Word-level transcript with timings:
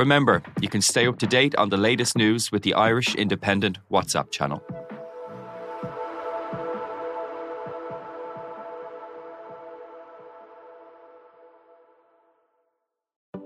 Remember, 0.00 0.42
you 0.62 0.68
can 0.70 0.80
stay 0.80 1.06
up 1.06 1.18
to 1.18 1.26
date 1.26 1.54
on 1.56 1.68
the 1.68 1.76
latest 1.76 2.16
news 2.16 2.50
with 2.50 2.62
the 2.62 2.72
Irish 2.72 3.14
Independent 3.16 3.76
WhatsApp 3.92 4.30
channel. 4.30 4.62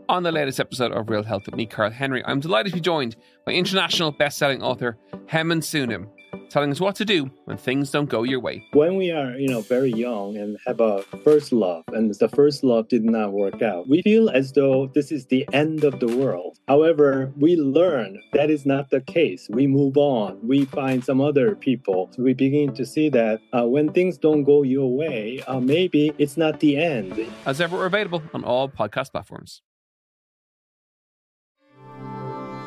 On 0.09 0.23
the 0.23 0.31
latest 0.31 0.61
episode 0.61 0.93
of 0.93 1.11
Real 1.11 1.25
Health 1.25 1.43
with 1.47 1.57
me, 1.57 1.67
Carl 1.67 1.91
Henry, 1.91 2.25
I'm 2.25 2.39
delighted 2.39 2.71
to 2.71 2.77
be 2.77 2.81
joined 2.81 3.17
by 3.45 3.51
international 3.51 4.13
best-selling 4.13 4.63
author 4.63 4.97
Haemin 5.27 5.59
Sunim, 5.59 6.07
telling 6.55 6.71
us 6.71 6.81
what 6.81 6.95
to 6.95 7.05
do 7.05 7.29
when 7.47 7.57
things 7.57 7.91
don't 7.91 8.09
go 8.09 8.23
your 8.23 8.39
way. 8.39 8.65
When 8.75 8.95
we 8.95 9.11
are, 9.11 9.33
you 9.37 9.49
know, 9.49 9.61
very 9.63 9.91
young 9.91 10.37
and 10.37 10.57
have 10.65 10.81
a 10.81 11.03
first 11.25 11.53
love, 11.53 11.83
and 11.93 12.15
the 12.15 12.29
first 12.29 12.63
love 12.63 12.87
did 12.87 13.05
not 13.05 13.33
work 13.33 13.61
out, 13.61 13.89
we 13.89 14.03
feel 14.03 14.31
as 14.31 14.53
though 14.53 14.89
this 14.95 15.11
is 15.11 15.27
the 15.27 15.45
end 15.53 15.83
of 15.83 15.99
the 15.99 16.07
world. 16.07 16.57
However, 16.69 17.33
we 17.37 17.57
learn 17.57 18.23
that 18.35 18.51
is 18.51 18.65
not 18.65 18.91
the 18.91 19.01
case. 19.01 19.49
We 19.51 19.67
move 19.67 19.97
on. 19.97 20.39
We 20.47 20.67
find 20.67 21.05
some 21.05 21.21
other 21.21 21.57
people. 21.57 22.11
So 22.13 22.23
we 22.23 22.35
begin 22.35 22.73
to 22.75 22.87
see 22.87 23.09
that 23.09 23.41
uh, 23.53 23.67
when 23.67 23.93
things 23.93 24.17
don't 24.17 24.45
go 24.45 24.63
your 24.63 24.97
way, 24.97 25.43
uh, 25.49 25.59
maybe 25.59 26.13
it's 26.19 26.37
not 26.37 26.61
the 26.61 26.77
end. 26.77 27.27
As 27.47 27.61
ever, 27.61 27.77
we're 27.77 27.87
available 27.87 28.23
on 28.33 28.45
all 28.45 28.69
podcast 28.69 29.11
platforms. 29.11 29.61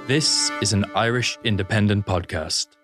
This 0.08 0.52
is 0.61 0.73
an 0.73 0.83
Irish 0.93 1.38
Independent 1.45 2.05
podcast. 2.05 2.77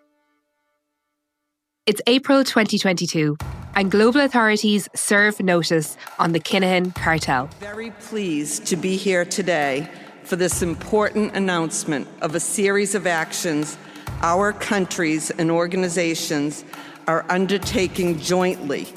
It's 1.85 2.01
April 2.07 2.45
2022, 2.45 3.35
and 3.75 3.91
global 3.91 4.21
authorities 4.21 4.87
serve 4.95 5.41
notice 5.41 5.97
on 6.17 6.31
the 6.31 6.39
Kinahan 6.39 6.95
cartel. 6.95 7.49
Very 7.59 7.91
pleased 7.91 8.65
to 8.67 8.77
be 8.77 8.95
here 8.95 9.25
today 9.25 9.89
for 10.23 10.37
this 10.37 10.61
important 10.61 11.35
announcement 11.35 12.07
of 12.21 12.35
a 12.35 12.39
series 12.39 12.95
of 12.95 13.05
actions 13.05 13.77
our 14.21 14.53
countries 14.53 15.29
and 15.31 15.51
organizations 15.51 16.63
are 17.05 17.25
undertaking 17.27 18.17
jointly 18.17 18.87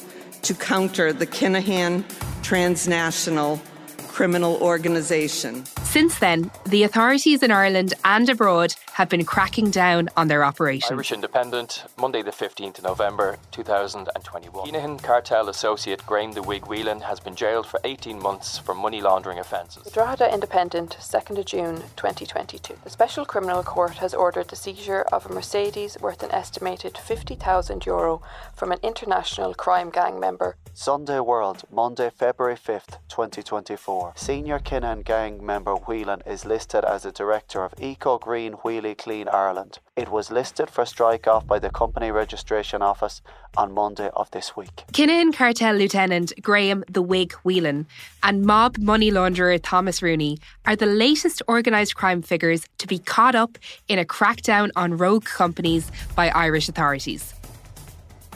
to 0.42 0.54
counter 0.54 1.12
the 1.12 1.26
Kinahan 1.26 2.04
transnational 2.44 3.60
criminal 4.06 4.62
organization. 4.62 5.64
Since 5.96 6.18
then, 6.18 6.50
the 6.66 6.82
authorities 6.82 7.42
in 7.42 7.50
Ireland 7.50 7.94
and 8.04 8.28
abroad 8.28 8.74
have 8.92 9.08
been 9.08 9.24
cracking 9.24 9.70
down 9.70 10.10
on 10.14 10.28
their 10.28 10.44
operations. 10.44 10.92
Irish 10.92 11.10
Independent, 11.10 11.84
Monday 11.98 12.20
the 12.20 12.30
15th 12.30 12.76
of 12.76 12.84
November 12.84 13.38
2021. 13.50 14.68
Kinahan 14.68 15.02
cartel 15.02 15.48
associate 15.48 16.04
Graham 16.04 16.32
the 16.32 16.42
Wig 16.42 16.66
Whelan 16.66 17.00
has 17.00 17.18
been 17.18 17.34
jailed 17.34 17.66
for 17.66 17.80
18 17.84 18.18
months 18.20 18.58
for 18.58 18.74
money 18.74 19.00
laundering 19.00 19.38
offences. 19.38 19.84
The 19.84 19.90
Drogheda 19.90 20.34
Independent, 20.34 20.98
2nd 21.00 21.38
of 21.38 21.46
June 21.46 21.76
2022. 21.96 22.76
The 22.84 22.90
Special 22.90 23.24
Criminal 23.24 23.62
Court 23.62 23.94
has 23.94 24.12
ordered 24.12 24.48
the 24.48 24.56
seizure 24.56 25.06
of 25.10 25.24
a 25.24 25.32
Mercedes 25.32 25.96
worth 26.02 26.22
an 26.22 26.30
estimated 26.30 26.98
50,000 26.98 27.86
euro 27.86 28.20
from 28.54 28.70
an 28.70 28.80
international 28.82 29.54
crime 29.54 29.88
gang 29.88 30.20
member. 30.20 30.56
Sunday 30.74 31.20
World, 31.20 31.62
Monday, 31.72 32.10
February 32.10 32.54
5th, 32.54 32.98
2024. 33.08 34.12
Senior 34.14 34.58
Kinahan 34.58 35.02
gang 35.02 35.44
member 35.44 35.74
Whelan 35.86 36.22
is 36.26 36.44
listed 36.44 36.84
as 36.84 37.04
a 37.04 37.12
director 37.12 37.62
of 37.62 37.74
Eco 37.80 38.18
Green 38.18 38.54
Wheelie 38.54 38.98
Clean 38.98 39.28
Ireland. 39.28 39.78
It 39.96 40.10
was 40.10 40.30
listed 40.30 40.68
for 40.68 40.84
strike 40.84 41.26
off 41.26 41.46
by 41.46 41.58
the 41.58 41.70
company 41.70 42.10
registration 42.10 42.82
office 42.82 43.22
on 43.56 43.72
Monday 43.72 44.10
of 44.14 44.30
this 44.32 44.56
week. 44.56 44.84
Kinahan 44.92 45.32
cartel 45.32 45.76
lieutenant 45.76 46.32
Graham 46.42 46.84
the 46.88 47.02
Wig 47.02 47.32
Whelan 47.44 47.86
and 48.22 48.42
mob 48.44 48.78
money 48.78 49.10
launderer 49.10 49.60
Thomas 49.62 50.02
Rooney 50.02 50.38
are 50.64 50.76
the 50.76 50.86
latest 50.86 51.42
organised 51.48 51.94
crime 51.94 52.22
figures 52.22 52.64
to 52.78 52.86
be 52.86 52.98
caught 52.98 53.34
up 53.34 53.58
in 53.88 53.98
a 53.98 54.04
crackdown 54.04 54.70
on 54.76 54.96
rogue 54.96 55.24
companies 55.24 55.90
by 56.14 56.28
Irish 56.30 56.68
authorities. 56.68 57.32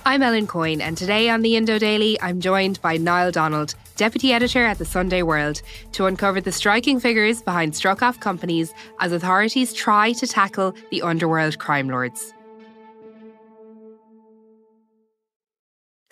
I'm 0.07 0.23
Ellen 0.23 0.47
Coyne, 0.47 0.81
and 0.81 0.97
today 0.97 1.29
on 1.29 1.43
the 1.43 1.57
Indo 1.57 1.79
Daily, 1.79 2.19
I'm 2.23 2.41
joined 2.41 2.81
by 2.81 2.97
Niall 2.97 3.33
Donald, 3.33 3.75
deputy 4.01 4.33
editor 4.33 4.65
at 4.65 4.79
the 4.79 4.85
Sunday 4.87 5.23
World, 5.23 5.61
to 5.93 6.07
uncover 6.07 6.41
the 6.41 6.51
striking 6.51 6.99
figures 6.99 7.43
behind 7.43 7.77
struck 7.77 8.03
off 8.03 8.19
companies 8.19 8.73
as 8.99 9.13
authorities 9.13 9.75
try 9.75 10.13
to 10.13 10.27
tackle 10.27 10.75
the 10.91 11.03
underworld 11.03 11.59
crime 11.59 11.91
lords. 11.91 12.33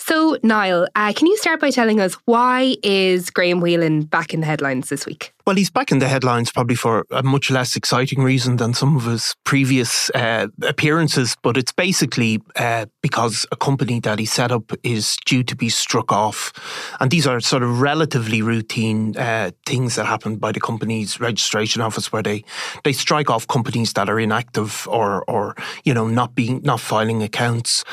So, 0.08 0.38
Niall, 0.42 0.88
uh, 0.94 1.12
can 1.12 1.26
you 1.26 1.36
start 1.36 1.60
by 1.60 1.68
telling 1.68 2.00
us 2.00 2.14
why 2.24 2.76
is 2.82 3.28
Graham 3.28 3.60
Whelan 3.60 4.04
back 4.04 4.32
in 4.32 4.40
the 4.40 4.46
headlines 4.46 4.88
this 4.88 5.04
week? 5.04 5.34
Well, 5.46 5.56
he's 5.56 5.70
back 5.70 5.90
in 5.90 5.98
the 5.98 6.08
headlines 6.08 6.52
probably 6.52 6.76
for 6.76 7.06
a 7.10 7.22
much 7.22 7.50
less 7.50 7.74
exciting 7.74 8.22
reason 8.22 8.56
than 8.56 8.74
some 8.74 8.96
of 8.96 9.04
his 9.06 9.34
previous 9.44 10.10
uh, 10.10 10.48
appearances, 10.62 11.36
but 11.42 11.56
it's 11.56 11.72
basically 11.72 12.42
uh, 12.56 12.84
because 13.02 13.46
a 13.50 13.56
company 13.56 13.98
that 14.00 14.18
he 14.18 14.26
set 14.26 14.52
up 14.52 14.72
is 14.82 15.16
due 15.24 15.42
to 15.44 15.56
be 15.56 15.70
struck 15.70 16.12
off. 16.12 16.52
And 17.00 17.10
these 17.10 17.26
are 17.26 17.40
sort 17.40 17.62
of 17.62 17.80
relatively 17.80 18.42
routine 18.42 19.16
uh, 19.16 19.52
things 19.64 19.96
that 19.96 20.04
happen 20.04 20.36
by 20.36 20.52
the 20.52 20.60
company's 20.60 21.18
registration 21.18 21.80
office 21.80 22.12
where 22.12 22.22
they, 22.22 22.44
they 22.84 22.92
strike 22.92 23.30
off 23.30 23.48
companies 23.48 23.94
that 23.94 24.10
are 24.10 24.20
inactive 24.20 24.86
or, 24.90 25.24
or, 25.28 25.56
you 25.82 25.94
know, 25.94 26.08
not 26.08 26.34
being, 26.34 26.60
not 26.62 26.78
filing 26.78 27.22
accounts. 27.22 27.84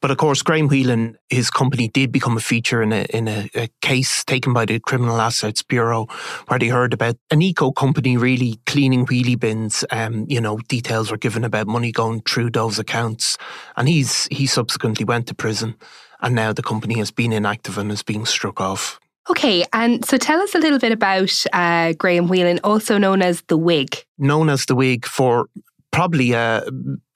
But 0.00 0.10
of 0.10 0.16
course, 0.16 0.40
Graham 0.40 0.68
Whelan, 0.68 1.18
his 1.28 1.50
company 1.50 1.61
did 1.70 2.12
become 2.12 2.36
a 2.36 2.40
feature 2.40 2.82
in 2.82 2.92
a, 2.92 3.06
in 3.10 3.28
a, 3.28 3.48
a 3.54 3.68
case 3.80 4.24
taken 4.24 4.52
by 4.52 4.64
the 4.64 4.80
Criminal 4.80 5.20
Assets 5.20 5.62
Bureau 5.62 6.06
where 6.48 6.58
they 6.58 6.68
heard 6.68 6.92
about 6.92 7.16
an 7.30 7.42
eco 7.42 7.70
company 7.72 8.16
really 8.16 8.58
cleaning 8.66 9.06
wheelie 9.06 9.38
bins. 9.38 9.84
Um, 9.90 10.26
you 10.28 10.40
know, 10.40 10.58
details 10.68 11.10
were 11.10 11.16
given 11.16 11.44
about 11.44 11.66
money 11.66 11.92
going 11.92 12.22
through 12.22 12.50
those 12.50 12.78
accounts, 12.78 13.38
and 13.76 13.88
he's 13.88 14.26
he 14.30 14.46
subsequently 14.46 15.04
went 15.04 15.26
to 15.28 15.34
prison, 15.34 15.76
and 16.20 16.34
now 16.34 16.52
the 16.52 16.62
company 16.62 16.98
has 16.98 17.10
been 17.10 17.32
inactive 17.32 17.78
and 17.78 17.90
is 17.90 18.02
being 18.02 18.26
struck 18.26 18.60
off. 18.60 18.98
Okay, 19.30 19.64
and 19.72 20.04
so 20.04 20.16
tell 20.16 20.40
us 20.40 20.54
a 20.54 20.58
little 20.58 20.80
bit 20.80 20.90
about 20.90 21.32
uh, 21.52 21.92
Graham 21.92 22.28
Whelan, 22.28 22.58
also 22.64 22.98
known 22.98 23.22
as 23.22 23.42
the 23.42 23.56
Wig. 23.56 24.04
Known 24.18 24.48
as 24.48 24.66
the 24.66 24.74
Wig 24.74 25.06
for 25.06 25.46
probably 25.92 26.34
uh, 26.34 26.62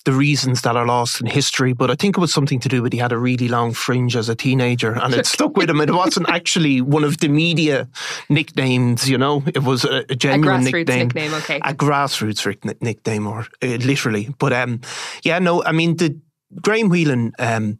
the 0.06 0.12
reasons 0.12 0.62
that 0.62 0.76
are 0.76 0.86
lost 0.86 1.20
in 1.20 1.26
history, 1.26 1.72
but 1.72 1.90
I 1.90 1.96
think 1.96 2.16
it 2.16 2.20
was 2.20 2.32
something 2.32 2.60
to 2.60 2.68
do 2.68 2.80
with 2.80 2.92
he 2.92 2.98
had 3.00 3.10
a 3.10 3.18
really 3.18 3.48
long 3.48 3.72
fringe 3.72 4.14
as 4.14 4.28
a 4.28 4.36
teenager 4.36 4.92
and 4.92 5.12
it 5.12 5.26
stuck 5.36 5.56
with 5.56 5.68
him. 5.68 5.80
It 5.80 5.90
wasn't 5.90 6.28
actually 6.30 6.80
one 6.80 7.02
of 7.02 7.18
the 7.18 7.28
media 7.28 7.88
nicknames, 8.28 9.10
you 9.10 9.18
know, 9.18 9.42
it 9.48 9.64
was 9.64 9.84
a, 9.84 10.04
a 10.08 10.14
genuine 10.14 10.60
a 10.60 10.70
grassroots 10.70 10.72
nickname. 10.72 11.08
nickname. 11.08 11.34
Okay. 11.34 11.56
A 11.56 11.74
grassroots 11.74 12.80
nickname, 12.80 13.26
or 13.26 13.40
uh, 13.62 13.66
literally. 13.66 14.32
But 14.38 14.52
um, 14.52 14.80
yeah, 15.24 15.40
no, 15.40 15.64
I 15.64 15.72
mean, 15.72 15.96
the 15.96 16.16
Graham 16.62 16.88
Whelan 16.88 17.32
um, 17.40 17.78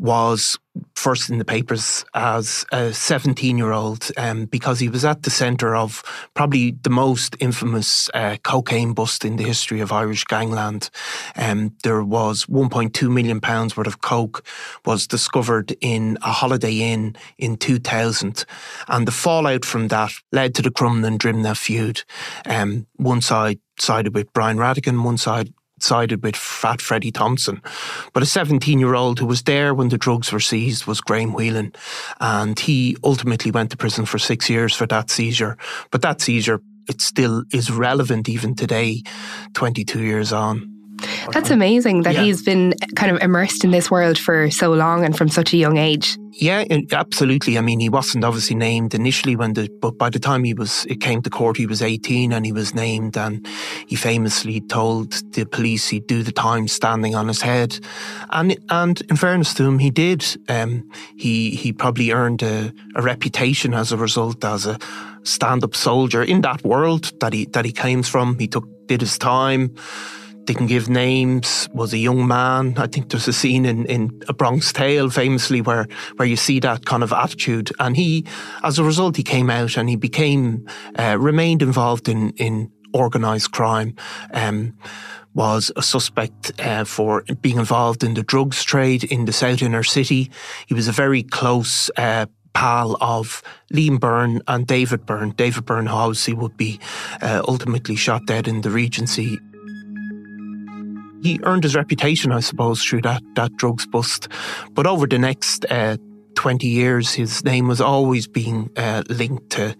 was 0.00 0.58
first 0.94 1.28
in 1.28 1.38
the 1.38 1.44
papers 1.44 2.04
as 2.14 2.64
a 2.72 2.92
17 2.92 3.58
year 3.58 3.72
old 3.72 4.10
um, 4.16 4.46
because 4.46 4.80
he 4.80 4.88
was 4.88 5.04
at 5.04 5.22
the 5.22 5.30
centre 5.30 5.76
of 5.76 6.02
probably 6.34 6.70
the 6.70 6.90
most 6.90 7.36
infamous 7.38 8.08
uh, 8.14 8.36
cocaine 8.42 8.94
bust 8.94 9.24
in 9.24 9.36
the 9.36 9.44
history 9.44 9.80
of 9.80 9.92
Irish 9.92 10.24
gangland. 10.24 10.88
Um, 11.36 11.76
there 11.84 12.02
was 12.02 12.46
1.2 12.46 13.12
million 13.12 13.40
pounds 13.40 13.76
worth 13.76 13.86
of 13.86 14.00
coke 14.00 14.44
was 14.86 15.06
discovered 15.06 15.76
in 15.80 16.16
a 16.22 16.32
Holiday 16.32 16.92
Inn 16.92 17.14
in 17.38 17.56
2000 17.56 18.44
and 18.88 19.06
the 19.06 19.12
fallout 19.12 19.64
from 19.64 19.88
that 19.88 20.12
led 20.32 20.54
to 20.54 20.62
the 20.62 20.70
Crumlin 20.70 21.06
and 21.06 21.20
Drimnagh 21.20 21.56
feud. 21.56 22.02
Um, 22.46 22.86
one 22.96 23.20
side 23.20 23.58
sided 23.78 24.14
with 24.14 24.32
Brian 24.32 24.56
Rattigan, 24.56 25.04
one 25.04 25.18
side 25.18 25.52
sided 25.82 26.22
with 26.22 26.36
Fat 26.36 26.80
Freddie 26.80 27.12
Thompson. 27.12 27.62
But 28.12 28.22
a 28.22 28.26
17 28.26 28.78
year 28.78 28.94
old 28.94 29.18
who 29.18 29.26
was 29.26 29.42
there 29.42 29.74
when 29.74 29.88
the 29.88 29.98
drugs 29.98 30.32
were 30.32 30.40
seized 30.40 30.86
was 30.86 31.00
Graham 31.00 31.32
Whelan. 31.32 31.72
And 32.20 32.58
he 32.58 32.96
ultimately 33.04 33.50
went 33.50 33.70
to 33.70 33.76
prison 33.76 34.06
for 34.06 34.18
six 34.18 34.48
years 34.48 34.74
for 34.74 34.86
that 34.86 35.10
seizure. 35.10 35.56
But 35.90 36.02
that 36.02 36.20
seizure, 36.20 36.62
it 36.88 37.00
still 37.00 37.44
is 37.52 37.70
relevant 37.70 38.28
even 38.28 38.54
today, 38.54 39.02
22 39.54 40.02
years 40.02 40.32
on. 40.32 40.79
That's 41.32 41.50
amazing 41.50 42.02
that 42.02 42.14
yeah. 42.14 42.22
he's 42.22 42.42
been 42.42 42.74
kind 42.96 43.14
of 43.14 43.22
immersed 43.22 43.64
in 43.64 43.70
this 43.70 43.90
world 43.90 44.18
for 44.18 44.50
so 44.50 44.72
long 44.72 45.04
and 45.04 45.16
from 45.16 45.28
such 45.28 45.52
a 45.52 45.56
young 45.56 45.76
age. 45.76 46.16
Yeah, 46.32 46.64
absolutely. 46.92 47.58
I 47.58 47.60
mean, 47.60 47.80
he 47.80 47.88
wasn't 47.88 48.24
obviously 48.24 48.56
named 48.56 48.94
initially 48.94 49.36
when 49.36 49.54
the, 49.54 49.68
but 49.80 49.98
by 49.98 50.10
the 50.10 50.18
time 50.18 50.44
he 50.44 50.54
was, 50.54 50.86
it 50.86 51.00
came 51.00 51.22
to 51.22 51.30
court, 51.30 51.56
he 51.56 51.66
was 51.66 51.82
18 51.82 52.32
and 52.32 52.46
he 52.46 52.52
was 52.52 52.74
named 52.74 53.16
and 53.16 53.46
he 53.86 53.96
famously 53.96 54.60
told 54.60 55.12
the 55.34 55.44
police 55.44 55.88
he'd 55.88 56.06
do 56.06 56.22
the 56.22 56.32
time 56.32 56.68
standing 56.68 57.14
on 57.14 57.28
his 57.28 57.42
head. 57.42 57.78
And, 58.30 58.56
and 58.70 59.00
in 59.02 59.16
fairness 59.16 59.54
to 59.54 59.64
him, 59.64 59.78
he 59.78 59.90
did. 59.90 60.24
Um, 60.48 60.88
he, 61.16 61.50
he 61.50 61.72
probably 61.72 62.10
earned 62.10 62.42
a, 62.42 62.72
a 62.94 63.02
reputation 63.02 63.74
as 63.74 63.92
a 63.92 63.96
result 63.96 64.44
as 64.44 64.66
a 64.66 64.78
stand-up 65.24 65.74
soldier 65.74 66.22
in 66.22 66.40
that 66.42 66.64
world 66.64 67.12
that 67.20 67.32
he, 67.32 67.46
that 67.46 67.64
he 67.64 67.72
came 67.72 68.02
from. 68.02 68.38
He 68.38 68.46
took, 68.46 68.66
did 68.86 69.00
his 69.00 69.18
time 69.18 69.74
didn't 70.44 70.66
give 70.66 70.88
names, 70.88 71.68
was 71.72 71.92
a 71.92 71.98
young 71.98 72.26
man. 72.26 72.74
I 72.76 72.86
think 72.86 73.10
there's 73.10 73.28
a 73.28 73.32
scene 73.32 73.64
in, 73.64 73.86
in 73.86 74.20
A 74.28 74.32
Bronx 74.32 74.72
Tale 74.72 75.10
famously 75.10 75.60
where, 75.60 75.86
where 76.16 76.26
you 76.26 76.36
see 76.36 76.60
that 76.60 76.86
kind 76.86 77.02
of 77.02 77.12
attitude. 77.12 77.70
And 77.78 77.96
he, 77.96 78.26
as 78.62 78.78
a 78.78 78.84
result, 78.84 79.16
he 79.16 79.22
came 79.22 79.50
out 79.50 79.76
and 79.76 79.88
he 79.88 79.96
became, 79.96 80.66
uh, 80.98 81.16
remained 81.18 81.62
involved 81.62 82.08
in, 82.08 82.30
in 82.30 82.70
organised 82.94 83.52
crime. 83.52 83.94
Um, 84.32 84.76
was 85.32 85.70
a 85.76 85.82
suspect 85.82 86.50
uh, 86.58 86.84
for 86.84 87.22
being 87.40 87.58
involved 87.58 88.02
in 88.02 88.14
the 88.14 88.22
drugs 88.22 88.64
trade 88.64 89.04
in 89.04 89.26
the 89.26 89.32
South 89.32 89.62
Inner 89.62 89.84
City. 89.84 90.28
He 90.66 90.74
was 90.74 90.88
a 90.88 90.92
very 90.92 91.22
close 91.22 91.88
uh, 91.96 92.26
pal 92.52 92.96
of 93.00 93.42
Liam 93.72 94.00
Byrne 94.00 94.42
and 94.48 94.66
David 94.66 95.06
Byrne. 95.06 95.30
David 95.30 95.64
Byrne, 95.64 95.86
obviously, 95.86 96.34
would 96.34 96.56
be 96.56 96.80
uh, 97.22 97.42
ultimately 97.46 97.94
shot 97.94 98.26
dead 98.26 98.48
in 98.48 98.62
the 98.62 98.70
Regency 98.70 99.38
he 101.22 101.40
earned 101.42 101.64
his 101.64 101.74
reputation, 101.74 102.32
I 102.32 102.40
suppose, 102.40 102.82
through 102.82 103.02
that, 103.02 103.22
that 103.34 103.56
drugs 103.56 103.86
bust. 103.86 104.28
But 104.72 104.86
over 104.86 105.06
the 105.06 105.18
next 105.18 105.64
uh, 105.70 105.96
20 106.34 106.66
years, 106.66 107.12
his 107.12 107.44
name 107.44 107.68
was 107.68 107.80
always 107.80 108.26
being 108.26 108.70
uh, 108.76 109.02
linked 109.08 109.50
to 109.50 109.76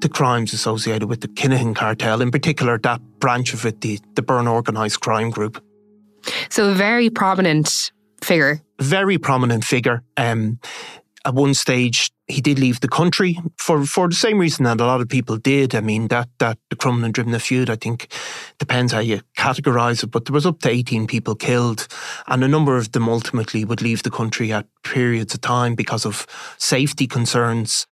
the 0.00 0.08
crimes 0.08 0.52
associated 0.52 1.08
with 1.08 1.20
the 1.20 1.28
Kinahan 1.28 1.74
cartel, 1.74 2.22
in 2.22 2.30
particular 2.30 2.78
that 2.78 3.00
branch 3.18 3.52
of 3.52 3.66
it, 3.66 3.80
the, 3.80 3.98
the 4.14 4.22
Byrne 4.22 4.46
Organised 4.46 5.00
Crime 5.00 5.30
Group. 5.30 5.62
So, 6.50 6.70
a 6.70 6.74
very 6.74 7.10
prominent 7.10 7.92
figure. 8.22 8.60
Very 8.80 9.18
prominent 9.18 9.64
figure. 9.64 10.02
Um, 10.16 10.60
at 11.24 11.34
one 11.34 11.54
stage, 11.54 12.10
he 12.28 12.42
did 12.42 12.58
leave 12.58 12.80
the 12.80 12.88
country 12.88 13.38
for, 13.56 13.84
for 13.86 14.08
the 14.08 14.14
same 14.14 14.38
reason 14.38 14.64
that 14.64 14.80
a 14.80 14.84
lot 14.84 15.00
of 15.00 15.08
people 15.08 15.38
did. 15.38 15.74
I 15.74 15.80
mean, 15.80 16.08
that, 16.08 16.28
that 16.38 16.58
the 16.68 16.76
Crumlin 16.76 17.06
and 17.06 17.14
Drimnagh 17.14 17.40
feud, 17.40 17.70
I 17.70 17.76
think, 17.76 18.12
depends 18.58 18.92
how 18.92 19.00
you 19.00 19.22
categorise 19.36 20.04
it, 20.04 20.10
but 20.10 20.26
there 20.26 20.34
was 20.34 20.44
up 20.44 20.60
to 20.60 20.68
18 20.68 21.06
people 21.06 21.34
killed, 21.34 21.88
and 22.26 22.44
a 22.44 22.48
number 22.48 22.76
of 22.76 22.92
them 22.92 23.08
ultimately 23.08 23.64
would 23.64 23.80
leave 23.80 24.02
the 24.02 24.10
country 24.10 24.52
at 24.52 24.66
periods 24.84 25.34
of 25.34 25.40
time 25.40 25.74
because 25.74 26.04
of 26.04 26.26
safety 26.58 27.06
concerns. 27.06 27.86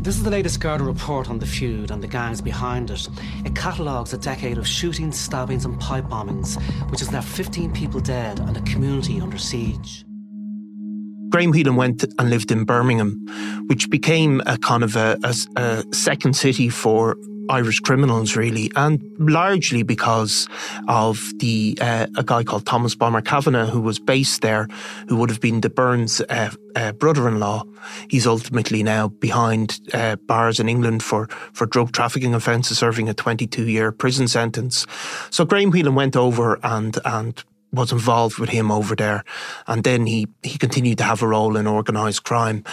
This 0.00 0.18
is 0.18 0.22
the 0.22 0.30
latest 0.30 0.60
Garda 0.60 0.84
report 0.84 1.28
on 1.28 1.38
the 1.38 1.46
feud 1.46 1.90
and 1.90 2.02
the 2.02 2.06
gangs 2.06 2.40
behind 2.40 2.90
it. 2.90 3.08
It 3.44 3.56
catalogues 3.56 4.12
a 4.12 4.18
decade 4.18 4.58
of 4.58 4.68
shootings, 4.68 5.18
stabbings, 5.18 5.64
and 5.64 5.80
pipe 5.80 6.04
bombings, 6.04 6.62
which 6.90 7.00
has 7.00 7.12
left 7.12 7.26
15 7.28 7.72
people 7.72 7.98
dead 7.98 8.38
and 8.40 8.56
a 8.56 8.60
community 8.60 9.20
under 9.20 9.38
siege. 9.38 10.05
Graham 11.36 11.52
Whelan 11.52 11.76
went 11.76 12.02
and 12.02 12.30
lived 12.30 12.50
in 12.50 12.64
Birmingham, 12.64 13.12
which 13.66 13.90
became 13.90 14.40
a 14.46 14.56
kind 14.56 14.82
of 14.82 14.96
a, 14.96 15.18
a, 15.22 15.34
a 15.60 15.94
second 15.94 16.34
city 16.34 16.70
for 16.70 17.14
Irish 17.50 17.80
criminals, 17.80 18.36
really, 18.36 18.70
and 18.74 19.02
largely 19.18 19.82
because 19.82 20.48
of 20.88 21.22
the 21.36 21.76
uh, 21.78 22.06
a 22.16 22.24
guy 22.24 22.42
called 22.42 22.64
Thomas 22.64 22.94
Bomber 22.94 23.20
Kavanagh, 23.20 23.66
who 23.66 23.82
was 23.82 23.98
based 23.98 24.40
there, 24.40 24.66
who 25.10 25.16
would 25.16 25.28
have 25.28 25.42
been 25.42 25.60
the 25.60 25.68
Byrnes' 25.68 26.22
uh, 26.22 26.52
uh, 26.74 26.92
brother-in-law. 26.92 27.64
He's 28.08 28.26
ultimately 28.26 28.82
now 28.82 29.08
behind 29.08 29.78
uh, 29.92 30.16
bars 30.16 30.58
in 30.58 30.70
England 30.70 31.02
for 31.02 31.28
for 31.52 31.66
drug 31.66 31.92
trafficking 31.92 32.34
offences, 32.34 32.78
serving 32.78 33.10
a 33.10 33.14
22-year 33.14 33.92
prison 33.92 34.26
sentence. 34.26 34.86
So 35.28 35.44
Graham 35.44 35.70
Whelan 35.70 35.94
went 35.94 36.16
over 36.16 36.58
and 36.62 36.98
and 37.04 37.44
was 37.76 37.92
involved 37.92 38.38
with 38.38 38.50
him 38.50 38.70
over 38.70 38.96
there, 38.96 39.24
and 39.66 39.84
then 39.84 40.06
he 40.06 40.26
he 40.42 40.58
continued 40.58 40.98
to 40.98 41.04
have 41.04 41.22
a 41.22 41.28
role 41.28 41.56
in 41.56 41.66
organised 41.66 42.24
crime. 42.24 42.64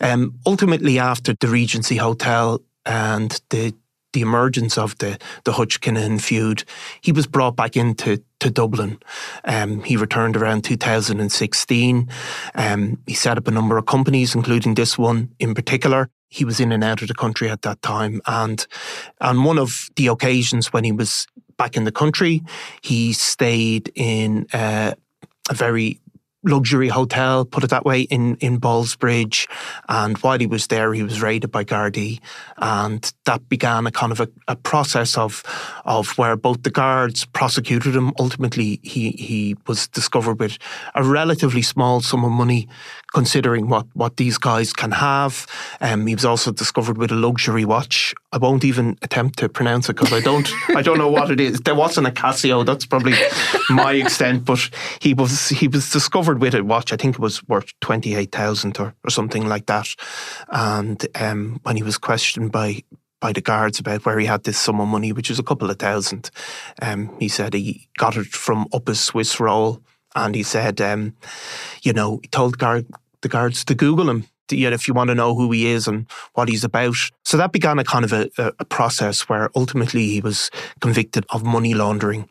Um, 0.00 0.38
ultimately, 0.46 0.98
after 0.98 1.34
the 1.34 1.48
Regency 1.48 1.96
Hotel 1.96 2.60
and 2.86 3.40
the 3.50 3.74
the 4.12 4.20
emergence 4.20 4.78
of 4.78 4.96
the 4.98 5.18
the 5.44 5.52
Hutch 5.52 5.80
Kinahan 5.80 6.20
feud, 6.20 6.64
he 7.00 7.12
was 7.12 7.26
brought 7.26 7.56
back 7.56 7.76
into 7.76 8.22
to 8.40 8.50
Dublin. 8.50 8.98
Um, 9.44 9.82
he 9.82 9.96
returned 9.96 10.36
around 10.36 10.64
2016. 10.64 12.08
Um, 12.54 12.98
he 13.06 13.14
set 13.14 13.38
up 13.38 13.48
a 13.48 13.52
number 13.52 13.78
of 13.78 13.86
companies, 13.86 14.34
including 14.34 14.74
this 14.74 14.98
one 14.98 15.30
in 15.38 15.54
particular. 15.54 16.08
He 16.32 16.44
was 16.44 16.60
in 16.60 16.72
and 16.72 16.82
out 16.82 17.02
of 17.02 17.08
the 17.08 17.14
country 17.14 17.48
at 17.50 17.62
that 17.62 17.82
time, 17.82 18.20
and 18.26 18.66
on 19.20 19.44
one 19.44 19.58
of 19.58 19.90
the 19.96 20.06
occasions 20.06 20.72
when 20.72 20.84
he 20.84 20.92
was 20.92 21.26
back 21.56 21.76
in 21.76 21.84
the 21.84 21.92
country. 21.92 22.42
He 22.80 23.12
stayed 23.12 23.92
in 23.94 24.46
uh, 24.52 24.94
a 25.48 25.54
very 25.54 26.00
luxury 26.44 26.88
hotel, 26.88 27.44
put 27.44 27.62
it 27.62 27.70
that 27.70 27.84
way, 27.84 28.00
in, 28.02 28.36
in 28.36 28.58
Ballsbridge. 28.58 29.48
And 29.88 30.18
while 30.18 30.38
he 30.38 30.46
was 30.46 30.66
there, 30.66 30.92
he 30.92 31.02
was 31.02 31.22
raided 31.22 31.52
by 31.52 31.64
Gardaí. 31.64 32.20
And 32.58 33.12
that 33.26 33.48
began 33.48 33.86
a 33.86 33.92
kind 33.92 34.10
of 34.10 34.20
a, 34.20 34.28
a, 34.48 34.56
process 34.56 35.16
of 35.16 35.42
of 35.84 36.18
where 36.18 36.36
both 36.36 36.62
the 36.62 36.70
guards 36.70 37.26
prosecuted 37.26 37.94
him. 37.94 38.12
Ultimately, 38.18 38.80
he, 38.82 39.10
he 39.12 39.56
was 39.66 39.88
discovered 39.88 40.40
with 40.40 40.58
a 40.94 41.04
relatively 41.04 41.62
small 41.62 42.00
sum 42.00 42.24
of 42.24 42.32
money 42.32 42.68
considering 43.14 43.68
what, 43.68 43.86
what 43.94 44.16
these 44.16 44.38
guys 44.38 44.72
can 44.72 44.90
have. 44.90 45.46
Um, 45.80 46.06
he 46.06 46.14
was 46.14 46.24
also 46.24 46.52
discovered 46.52 46.98
with 46.98 47.12
a 47.12 47.14
luxury 47.14 47.64
watch. 47.64 48.14
I 48.32 48.38
won't 48.38 48.64
even 48.64 48.96
attempt 49.02 49.38
to 49.40 49.48
pronounce 49.48 49.88
it 49.88 49.96
because 49.96 50.12
I 50.12 50.20
don't 50.20 50.50
I 50.74 50.82
don't 50.82 50.98
know 50.98 51.10
what 51.10 51.30
it 51.30 51.40
is. 51.40 51.60
There 51.60 51.74
wasn't 51.74 52.06
a 52.06 52.10
Casio. 52.10 52.64
That's 52.64 52.86
probably 52.86 53.14
my 53.68 53.92
extent. 53.92 54.44
But 54.44 54.70
he 55.00 55.14
was 55.14 55.50
he 55.50 55.68
was 55.68 55.90
discovered 55.90 56.40
with 56.40 56.54
a 56.54 56.64
watch. 56.64 56.92
I 56.92 56.96
think 56.96 57.16
it 57.16 57.20
was 57.20 57.46
worth 57.48 57.72
twenty 57.80 58.14
eight 58.14 58.32
thousand 58.32 58.78
or, 58.80 58.94
or 59.04 59.10
something 59.10 59.46
like 59.46 59.66
that. 59.66 59.94
And 60.48 61.06
um, 61.14 61.60
when 61.64 61.76
he 61.76 61.82
was 61.82 61.98
questioned 61.98 62.52
by 62.52 62.82
by 63.20 63.32
the 63.32 63.40
guards 63.40 63.78
about 63.78 64.04
where 64.04 64.18
he 64.18 64.26
had 64.26 64.44
this 64.44 64.58
sum 64.58 64.80
of 64.80 64.88
money, 64.88 65.12
which 65.12 65.28
was 65.28 65.38
a 65.38 65.44
couple 65.44 65.70
of 65.70 65.78
thousand, 65.78 66.30
um, 66.80 67.14
he 67.20 67.28
said 67.28 67.54
he 67.54 67.88
got 67.98 68.16
it 68.16 68.26
from 68.26 68.66
up 68.72 68.88
his 68.88 69.00
Swiss 69.00 69.38
roll. 69.38 69.82
And 70.14 70.34
he 70.34 70.42
said, 70.42 70.78
um, 70.80 71.14
you 71.82 71.94
know, 71.94 72.18
he 72.20 72.28
told 72.28 72.58
guard, 72.58 72.84
the 73.22 73.28
guards 73.28 73.64
to 73.64 73.74
Google 73.74 74.10
him. 74.10 74.26
You 74.50 74.68
know, 74.68 74.74
if 74.74 74.86
you 74.86 74.92
want 74.92 75.08
to 75.08 75.14
know 75.14 75.34
who 75.34 75.50
he 75.50 75.66
is 75.66 75.88
and 75.88 76.06
what 76.34 76.48
he's 76.48 76.64
about. 76.64 76.96
So 77.24 77.38
that 77.38 77.52
began 77.52 77.78
a 77.78 77.84
kind 77.84 78.04
of 78.04 78.12
a, 78.12 78.28
a 78.36 78.64
process 78.66 79.28
where 79.28 79.50
ultimately 79.56 80.08
he 80.08 80.20
was 80.20 80.50
convicted 80.80 81.24
of 81.30 81.42
money 81.42 81.72
laundering 81.72 82.28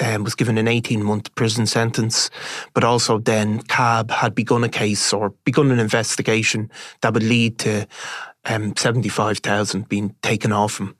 and 0.00 0.24
was 0.24 0.34
given 0.34 0.58
an 0.58 0.68
18 0.68 1.02
month 1.02 1.34
prison 1.34 1.66
sentence. 1.66 2.28
But 2.74 2.84
also 2.84 3.18
then 3.18 3.62
CAB 3.62 4.10
had 4.10 4.34
begun 4.34 4.64
a 4.64 4.68
case 4.68 5.12
or 5.12 5.30
begun 5.44 5.70
an 5.70 5.78
investigation 5.78 6.70
that 7.00 7.14
would 7.14 7.22
lead 7.22 7.58
to 7.60 7.86
um, 8.44 8.76
75,000 8.76 9.88
being 9.88 10.14
taken 10.22 10.52
off 10.52 10.78
him. 10.78 10.96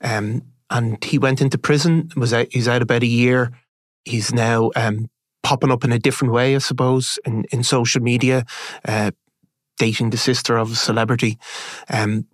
Um, 0.00 0.42
and 0.70 1.02
he 1.04 1.18
went 1.18 1.40
into 1.40 1.58
prison, 1.58 2.10
was 2.16 2.32
out, 2.32 2.48
he's 2.50 2.68
out 2.68 2.82
about 2.82 3.02
a 3.02 3.06
year. 3.06 3.52
He's 4.04 4.32
now 4.32 4.70
um, 4.76 5.08
popping 5.46 5.70
up 5.70 5.84
in 5.84 5.92
a 5.92 5.98
different 6.00 6.34
way, 6.34 6.56
I 6.56 6.58
suppose, 6.58 7.20
in, 7.24 7.44
in 7.52 7.62
social 7.62 8.02
media, 8.02 8.44
uh, 8.84 9.12
dating 9.78 10.10
the 10.10 10.16
sister 10.16 10.56
of 10.56 10.72
a 10.72 10.74
celebrity. 10.74 11.38
Um, 11.88 12.26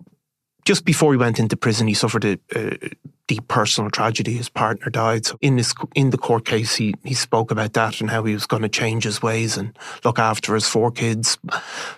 just 0.65 0.83
before 0.83 1.13
he 1.13 1.17
went 1.17 1.37
into 1.37 1.55
prison, 1.55 1.87
he 1.87 1.93
suffered 1.93 2.25
a, 2.25 2.39
a, 2.55 2.89
deep 3.27 3.47
personal 3.47 3.91
tragedy. 3.91 4.33
His 4.33 4.49
partner 4.49 4.89
died. 4.89 5.27
So 5.27 5.37
in 5.41 5.57
this 5.57 5.75
in 5.93 6.09
the 6.09 6.17
court 6.17 6.43
case, 6.43 6.75
he 6.75 6.95
he 7.03 7.13
spoke 7.13 7.51
about 7.51 7.73
that 7.73 8.01
and 8.01 8.09
how 8.09 8.23
he 8.23 8.33
was 8.33 8.47
going 8.47 8.63
to 8.63 8.69
change 8.69 9.03
his 9.03 9.21
ways 9.21 9.57
and 9.57 9.77
look 10.03 10.17
after 10.17 10.55
his 10.55 10.67
four 10.67 10.91
kids. 10.91 11.37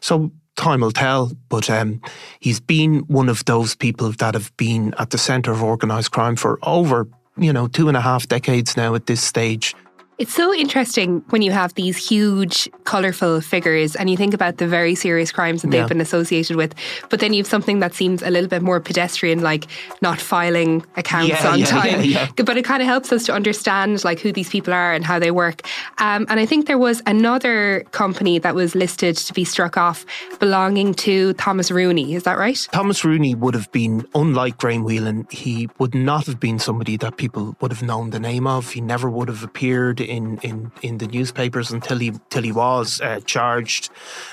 So 0.02 0.32
time 0.56 0.82
will 0.82 0.92
tell. 0.92 1.32
But 1.50 1.70
um, 1.70 2.02
he's 2.42 2.60
been 2.60 3.00
one 3.08 3.30
of 3.30 3.46
those 3.46 3.74
people 3.74 4.12
that 4.12 4.34
have 4.34 4.56
been 4.58 4.94
at 5.00 5.12
the 5.12 5.18
centre 5.18 5.52
of 5.52 5.64
organised 5.64 6.12
crime 6.12 6.36
for 6.36 6.60
over 6.62 7.08
you 7.38 7.54
know 7.54 7.68
two 7.68 7.88
and 7.88 7.98
a 7.98 8.02
half 8.02 8.28
decades 8.28 8.76
now. 8.78 8.94
At 8.94 9.06
this 9.06 9.24
stage, 9.24 9.74
It's 10.18 10.34
so 10.34 10.54
interesting 10.54 11.24
when 11.32 11.42
you 11.42 11.52
have 11.52 11.74
these 11.74 11.98
huge, 11.98 12.70
colourful 12.86 13.42
figures 13.42 13.98
and 13.98 14.10
you 14.10 14.16
think 14.16 14.34
about 14.34 14.58
the 14.60 14.68
very 14.68 14.96
serious 14.96 15.30
crimes 15.30 15.62
that 15.62 15.72
they've 15.72 15.82
Yeah. 15.82 15.88
been 15.88 16.00
associated 16.00 16.56
with, 16.56 16.74
but 17.10 17.20
then 17.20 17.34
you 17.34 17.40
have 17.44 17.48
something 17.48 17.80
that 17.82 17.94
seems 17.94 18.22
a 18.22 18.30
little 18.30 18.48
bit 18.48 18.62
more 18.62 18.80
pedestrian, 18.80 19.42
like 19.42 19.66
not 20.02 20.22
filing 20.22 20.86
accounts 20.96 21.32
Yeah, 21.44 21.50
on 21.52 21.60
yeah, 21.60 21.66
time. 21.66 22.30
But 22.46 22.56
it 22.56 22.64
kind 22.64 22.82
of 22.82 22.88
helps 22.88 23.12
us 23.12 23.26
to 23.26 23.34
understand 23.34 24.06
like 24.06 24.20
who 24.22 24.32
these 24.32 24.50
people 24.50 24.74
are 24.74 24.94
and 24.94 25.04
how 25.04 25.20
they 25.20 25.32
work. 25.32 25.64
Um, 25.98 26.26
and 26.30 26.40
I 26.40 26.46
think 26.46 26.68
there 26.68 26.78
was 26.78 27.02
another 27.06 27.84
company 27.92 28.40
that 28.40 28.56
was 28.56 28.74
listed 28.74 29.18
to 29.18 29.34
be 29.34 29.44
struck 29.44 29.76
off 29.76 30.06
belonging 30.40 30.94
to 31.08 31.34
Thomas 31.34 31.72
Rooney. 31.72 32.14
Is 32.16 32.24
that 32.24 32.38
right? 32.38 32.66
Thomas 32.72 33.04
Rooney 33.04 33.36
would 33.36 33.54
have 33.54 33.70
been, 33.74 34.08
unlike 34.16 34.58
Graham 34.60 34.86
Whelan, 34.86 35.28
he 35.30 35.68
would 35.78 35.94
not 35.94 36.26
have 36.28 36.40
been 36.40 36.58
somebody 36.58 36.96
that 36.98 37.18
people 37.18 37.58
would 37.60 37.72
have 37.74 37.84
known 37.84 38.12
the 38.12 38.20
name 38.20 38.48
of. 38.48 38.72
He 38.72 38.80
never 38.80 39.10
would 39.10 39.28
have 39.28 39.44
appeared 39.44 40.05
in, 40.06 40.38
in, 40.40 40.72
in 40.82 40.98
the 40.98 41.08
newspapers 41.08 41.72
until 41.72 41.98
he 41.98 42.14
till 42.30 42.44
he 42.44 42.52
was 42.52 43.02
uh, 43.02 43.20
charged. 43.26 43.90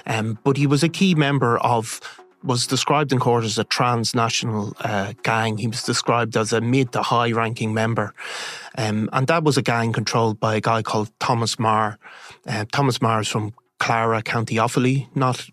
Um, 0.07 0.39
but 0.45 0.57
he 0.57 0.67
was 0.67 0.83
a 0.83 0.89
key 0.89 1.15
member 1.15 1.59
of 1.59 2.01
was 2.45 2.67
described 2.67 3.13
in 3.13 3.21
court 3.21 3.45
as 3.45 3.59
a 3.59 3.65
transnational 3.65 4.75
uh, 4.81 5.13
gang. 5.23 5.59
He 5.59 5.69
was 5.69 5.83
described 5.83 6.37
as 6.37 6.53
a 6.53 6.61
mid 6.61 6.93
to 6.93 7.03
high 7.03 7.33
ranking 7.33 7.73
member. 7.73 8.15
Um, 8.77 9.09
and 9.13 9.27
that 9.29 9.45
was 9.45 9.57
a 9.57 9.63
gang 9.63 9.93
controlled 9.93 10.41
by 10.41 10.57
a 10.57 10.61
guy 10.61 10.83
called 10.83 11.11
Thomas 11.21 11.59
Maher. 11.59 11.99
Uh, 12.47 12.65
Thomas 12.73 13.01
Maher 13.01 13.21
is 13.21 13.29
from 13.29 13.55
Clara, 13.79 14.23
County 14.23 14.57
Offaly, 14.57 15.09
not 15.15 15.49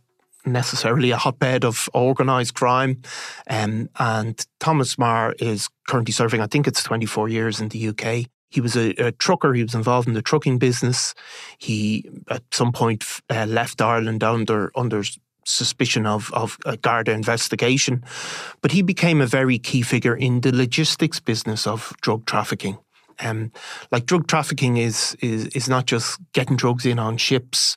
necessarily 0.46 1.12
a 1.12 1.18
hotbed 1.18 1.64
of 1.64 1.90
organised 1.94 2.56
crime. 2.56 3.02
Um, 3.50 3.90
and 4.00 4.44
Thomas 4.60 4.98
Maher 4.98 5.36
is 5.40 5.70
currently 5.88 6.12
serving, 6.12 6.42
I 6.42 6.48
think 6.48 6.68
it's 6.68 6.84
24 6.84 7.30
years 7.30 7.60
in 7.60 7.70
the 7.70 7.90
UK. 7.90 8.30
He 8.50 8.62
was 8.62 8.76
a, 8.76 8.90
a 8.92 9.12
trucker. 9.12 9.54
He 9.54 9.64
was 9.64 9.76
involved 9.76 10.08
in 10.08 10.14
the 10.14 10.22
trucking 10.22 10.58
business. 10.58 11.14
He, 11.58 12.10
at 12.30 12.44
some 12.52 12.72
point, 12.72 13.04
uh, 13.30 13.46
left 13.46 13.82
Ireland 13.82 14.24
under 14.24 14.72
under 14.76 15.04
suspicion 15.46 16.06
of 16.06 16.32
of 16.34 16.58
a 16.66 16.78
Garda 16.78 17.12
investigation, 17.12 18.04
but 18.62 18.72
he 18.72 18.82
became 18.82 19.22
a 19.22 19.28
very 19.28 19.60
key 19.60 19.82
figure 19.82 20.16
in 20.16 20.42
the 20.42 20.56
logistics 20.56 21.20
business 21.20 21.68
of 21.68 21.94
drug 22.02 22.26
trafficking. 22.26 22.78
Um, 23.22 23.52
like 23.92 24.06
drug 24.06 24.28
trafficking 24.28 24.78
is 24.78 25.16
is 25.22 25.48
is 25.48 25.68
not 25.68 25.86
just 25.86 26.20
getting 26.34 26.58
drugs 26.58 26.86
in 26.86 27.00
on 27.00 27.18
ships. 27.18 27.76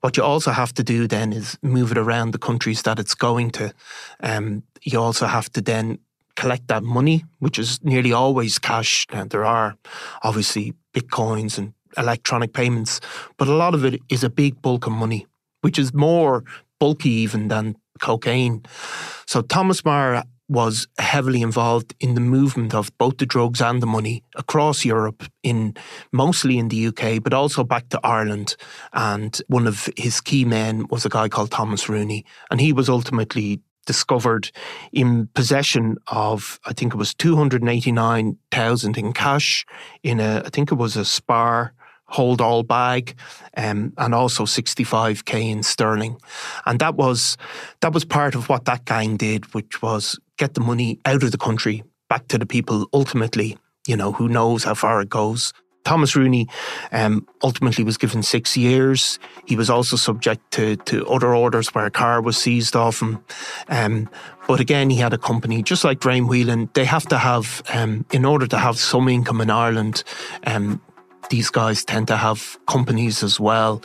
What 0.00 0.18
you 0.18 0.22
also 0.22 0.50
have 0.50 0.74
to 0.74 0.82
do 0.82 1.06
then 1.08 1.32
is 1.32 1.58
move 1.62 1.90
it 1.90 1.98
around 1.98 2.32
the 2.32 2.38
countries 2.38 2.82
that 2.82 2.98
it's 2.98 3.14
going 3.14 3.50
to. 3.52 3.72
Um, 4.20 4.62
you 4.82 5.00
also 5.00 5.26
have 5.26 5.50
to 5.52 5.62
then 5.62 5.98
collect 6.36 6.68
that 6.68 6.82
money, 6.82 7.24
which 7.38 7.58
is 7.58 7.82
nearly 7.82 8.12
always 8.12 8.58
cash. 8.58 9.06
And 9.10 9.30
there 9.30 9.44
are 9.44 9.76
obviously 10.22 10.74
bitcoins 10.92 11.58
and 11.58 11.74
electronic 11.96 12.52
payments, 12.52 13.00
but 13.36 13.48
a 13.48 13.54
lot 13.54 13.74
of 13.74 13.84
it 13.84 14.00
is 14.08 14.24
a 14.24 14.30
big 14.30 14.60
bulk 14.62 14.86
of 14.86 14.92
money, 14.92 15.26
which 15.60 15.78
is 15.78 15.94
more 15.94 16.44
bulky 16.80 17.10
even 17.10 17.48
than 17.48 17.76
cocaine. 18.00 18.64
So 19.26 19.42
Thomas 19.42 19.84
Maher 19.84 20.24
was 20.48 20.86
heavily 20.98 21.40
involved 21.40 21.94
in 22.00 22.14
the 22.14 22.20
movement 22.20 22.74
of 22.74 22.96
both 22.98 23.16
the 23.16 23.26
drugs 23.26 23.62
and 23.62 23.80
the 23.80 23.86
money 23.86 24.22
across 24.36 24.84
Europe, 24.84 25.24
in 25.42 25.74
mostly 26.12 26.58
in 26.58 26.68
the 26.68 26.88
UK, 26.88 27.22
but 27.22 27.32
also 27.32 27.64
back 27.64 27.88
to 27.88 28.00
Ireland. 28.04 28.56
And 28.92 29.40
one 29.48 29.66
of 29.66 29.88
his 29.96 30.20
key 30.20 30.44
men 30.44 30.86
was 30.90 31.06
a 31.06 31.08
guy 31.08 31.28
called 31.28 31.50
Thomas 31.50 31.88
Rooney, 31.88 32.26
and 32.50 32.60
he 32.60 32.72
was 32.72 32.88
ultimately 32.88 33.60
discovered 33.84 34.50
in 34.92 35.28
possession 35.34 35.96
of 36.08 36.60
I 36.64 36.72
think 36.72 36.94
it 36.94 36.96
was 36.96 37.14
two 37.14 37.36
hundred 37.36 37.62
and 37.62 37.70
eighty 37.70 37.92
nine 37.92 38.38
thousand 38.50 38.96
in 38.96 39.12
cash 39.12 39.66
in 40.02 40.20
a 40.20 40.42
I 40.44 40.48
think 40.50 40.72
it 40.72 40.76
was 40.76 40.96
a 40.96 41.04
spar 41.04 41.72
hold 42.06 42.40
all 42.40 42.62
bag 42.62 43.16
um, 43.56 43.92
and 43.98 44.14
also 44.14 44.44
65k 44.44 45.50
in 45.50 45.62
sterling. 45.62 46.16
And 46.66 46.78
that 46.80 46.94
was 46.96 47.36
that 47.80 47.92
was 47.92 48.04
part 48.04 48.34
of 48.34 48.48
what 48.48 48.66
that 48.66 48.84
gang 48.84 49.16
did 49.16 49.52
which 49.54 49.82
was 49.82 50.18
get 50.36 50.54
the 50.54 50.60
money 50.60 50.98
out 51.04 51.22
of 51.22 51.32
the 51.32 51.38
country 51.38 51.82
back 52.08 52.28
to 52.28 52.38
the 52.38 52.46
people 52.46 52.86
ultimately 52.92 53.56
you 53.86 53.96
know 53.96 54.12
who 54.12 54.28
knows 54.28 54.64
how 54.64 54.74
far 54.74 55.00
it 55.00 55.08
goes 55.08 55.52
Thomas 55.84 56.16
Rooney 56.16 56.48
um, 56.92 57.26
ultimately 57.42 57.84
was 57.84 57.96
given 57.96 58.22
six 58.22 58.56
years. 58.56 59.18
He 59.46 59.56
was 59.56 59.70
also 59.70 59.96
subject 59.96 60.50
to, 60.52 60.76
to 60.76 61.06
other 61.06 61.34
orders 61.34 61.74
where 61.74 61.86
a 61.86 61.90
car 61.90 62.20
was 62.20 62.36
seized 62.36 62.74
off 62.74 63.00
him. 63.00 63.22
Um, 63.68 64.08
but 64.48 64.60
again, 64.60 64.90
he 64.90 64.96
had 64.96 65.12
a 65.12 65.18
company, 65.18 65.62
just 65.62 65.84
like 65.84 66.00
Graham 66.00 66.26
Whelan. 66.26 66.70
They 66.74 66.84
have 66.84 67.06
to 67.08 67.18
have, 67.18 67.62
um, 67.72 68.04
in 68.12 68.24
order 68.24 68.46
to 68.46 68.58
have 68.58 68.78
some 68.78 69.08
income 69.08 69.40
in 69.40 69.50
Ireland, 69.50 70.04
um, 70.46 70.80
these 71.30 71.50
guys 71.50 71.84
tend 71.84 72.08
to 72.08 72.16
have 72.16 72.58
companies 72.66 73.22
as 73.22 73.40
well 73.40 73.82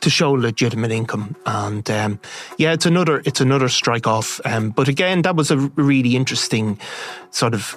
to 0.00 0.10
show 0.10 0.32
legitimate 0.32 0.92
income. 0.92 1.34
And 1.46 1.88
um, 1.90 2.20
yeah, 2.56 2.72
it's 2.72 2.86
another 2.86 3.22
it's 3.24 3.40
another 3.40 3.68
strike 3.68 4.06
off. 4.06 4.40
Um, 4.44 4.70
but 4.70 4.88
again, 4.88 5.22
that 5.22 5.36
was 5.36 5.50
a 5.50 5.56
really 5.56 6.16
interesting 6.16 6.78
sort 7.30 7.54
of 7.54 7.76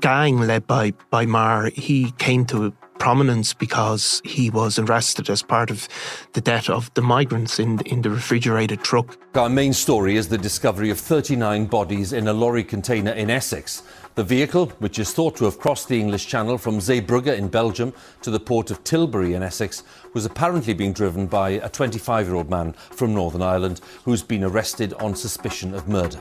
gang 0.00 0.38
led 0.40 0.66
by 0.66 0.92
by 1.10 1.26
Maher. 1.26 1.70
He 1.74 2.12
came 2.12 2.44
to 2.46 2.72
prominence 2.98 3.54
because 3.54 4.20
he 4.24 4.50
was 4.50 4.78
arrested 4.78 5.30
as 5.30 5.42
part 5.42 5.70
of 5.70 5.88
the 6.32 6.40
death 6.40 6.68
of 6.68 6.92
the 6.94 7.02
migrants 7.02 7.58
in 7.58 7.80
in 7.86 8.02
the 8.02 8.10
refrigerated 8.10 8.82
truck. 8.82 9.16
Our 9.34 9.48
main 9.48 9.72
story 9.72 10.16
is 10.16 10.28
the 10.28 10.38
discovery 10.38 10.90
of 10.90 10.98
39 10.98 11.66
bodies 11.66 12.12
in 12.12 12.28
a 12.28 12.32
lorry 12.32 12.64
container 12.64 13.12
in 13.12 13.30
Essex. 13.30 13.82
The 14.16 14.24
vehicle, 14.24 14.66
which 14.80 14.98
is 14.98 15.12
thought 15.12 15.36
to 15.36 15.44
have 15.44 15.60
crossed 15.60 15.86
the 15.86 16.00
English 16.00 16.26
Channel 16.26 16.58
from 16.58 16.80
Zeebrugge 16.80 17.38
in 17.38 17.46
Belgium 17.46 17.92
to 18.22 18.32
the 18.32 18.40
port 18.40 18.72
of 18.72 18.82
Tilbury 18.82 19.34
in 19.34 19.44
Essex, 19.44 19.84
was 20.12 20.26
apparently 20.26 20.74
being 20.74 20.92
driven 20.92 21.28
by 21.28 21.50
a 21.50 21.68
25 21.68 22.26
year 22.26 22.34
old 22.34 22.50
man 22.50 22.72
from 22.72 23.14
Northern 23.14 23.42
Ireland 23.42 23.80
who's 24.04 24.24
been 24.24 24.42
arrested 24.42 24.92
on 24.94 25.14
suspicion 25.14 25.72
of 25.72 25.86
murder. 25.88 26.20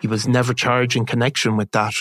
He 0.00 0.06
was 0.06 0.26
never 0.26 0.54
charged 0.54 0.96
in 0.96 1.06
connection 1.06 1.56
with 1.56 1.70
that, 1.72 1.94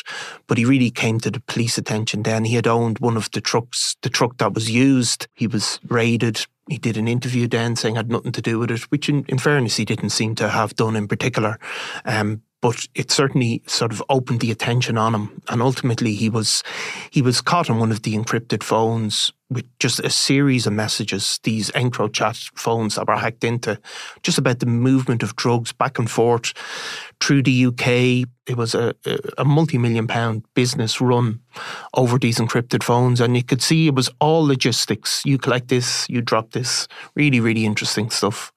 but 0.47 0.57
he 0.57 0.65
really 0.65 0.91
came 0.91 1.19
to 1.19 1.31
the 1.31 1.41
police 1.41 1.77
attention 1.77 2.23
then. 2.23 2.45
He 2.45 2.55
had 2.55 2.67
owned 2.67 2.99
one 2.99 3.17
of 3.17 3.29
the 3.31 3.41
trucks, 3.41 3.95
the 4.01 4.09
truck 4.09 4.37
that 4.37 4.53
was 4.53 4.71
used. 4.71 5.27
He 5.33 5.47
was 5.47 5.79
raided. 5.87 6.45
He 6.69 6.77
did 6.77 6.97
an 6.97 7.07
interview 7.07 7.47
then 7.47 7.75
saying 7.75 7.95
had 7.95 8.09
nothing 8.09 8.31
to 8.31 8.41
do 8.41 8.59
with 8.59 8.71
it, 8.71 8.83
which 8.91 9.09
in, 9.09 9.25
in 9.27 9.37
fairness 9.37 9.77
he 9.77 9.85
didn't 9.85 10.11
seem 10.11 10.35
to 10.35 10.49
have 10.49 10.75
done 10.75 10.95
in 10.95 11.07
particular. 11.07 11.57
Um, 12.05 12.43
but 12.61 12.87
it 12.93 13.09
certainly 13.09 13.63
sort 13.67 13.91
of 13.91 14.03
opened 14.09 14.41
the 14.41 14.51
attention 14.51 14.97
on 14.97 15.15
him, 15.15 15.41
and 15.47 15.61
ultimately 15.61 16.13
he 16.13 16.29
was 16.29 16.63
he 17.09 17.21
was 17.21 17.41
caught 17.41 17.69
on 17.69 17.79
one 17.79 17.91
of 17.91 18.01
the 18.01 18.15
encrypted 18.15 18.63
phones 18.63 19.31
with 19.49 19.65
just 19.79 19.99
a 20.01 20.09
series 20.09 20.67
of 20.67 20.73
messages. 20.73 21.39
These 21.43 21.71
EncroChat 21.71 22.51
phones 22.55 22.95
that 22.95 23.07
were 23.07 23.15
hacked 23.15 23.43
into, 23.43 23.79
just 24.23 24.37
about 24.37 24.59
the 24.59 24.65
movement 24.65 25.23
of 25.23 25.35
drugs 25.35 25.71
back 25.71 25.97
and 25.97 26.11
forth 26.11 26.53
through 27.21 27.43
the 27.43 27.65
UK. 27.65 28.27
It 28.47 28.55
was 28.57 28.73
a, 28.73 28.95
a, 29.05 29.19
a 29.39 29.45
multi-million 29.45 30.07
pound 30.07 30.43
business 30.55 31.01
run 31.01 31.39
over 31.93 32.17
these 32.17 32.37
encrypted 32.39 32.83
phones, 32.83 33.21
and 33.21 33.35
you 33.35 33.43
could 33.43 33.61
see 33.61 33.87
it 33.87 33.95
was 33.95 34.09
all 34.19 34.45
logistics. 34.45 35.21
You 35.25 35.37
collect 35.37 35.67
this, 35.67 36.07
you 36.09 36.21
drop 36.21 36.51
this. 36.51 36.87
Really, 37.15 37.39
really 37.39 37.65
interesting 37.65 38.09
stuff. 38.09 38.51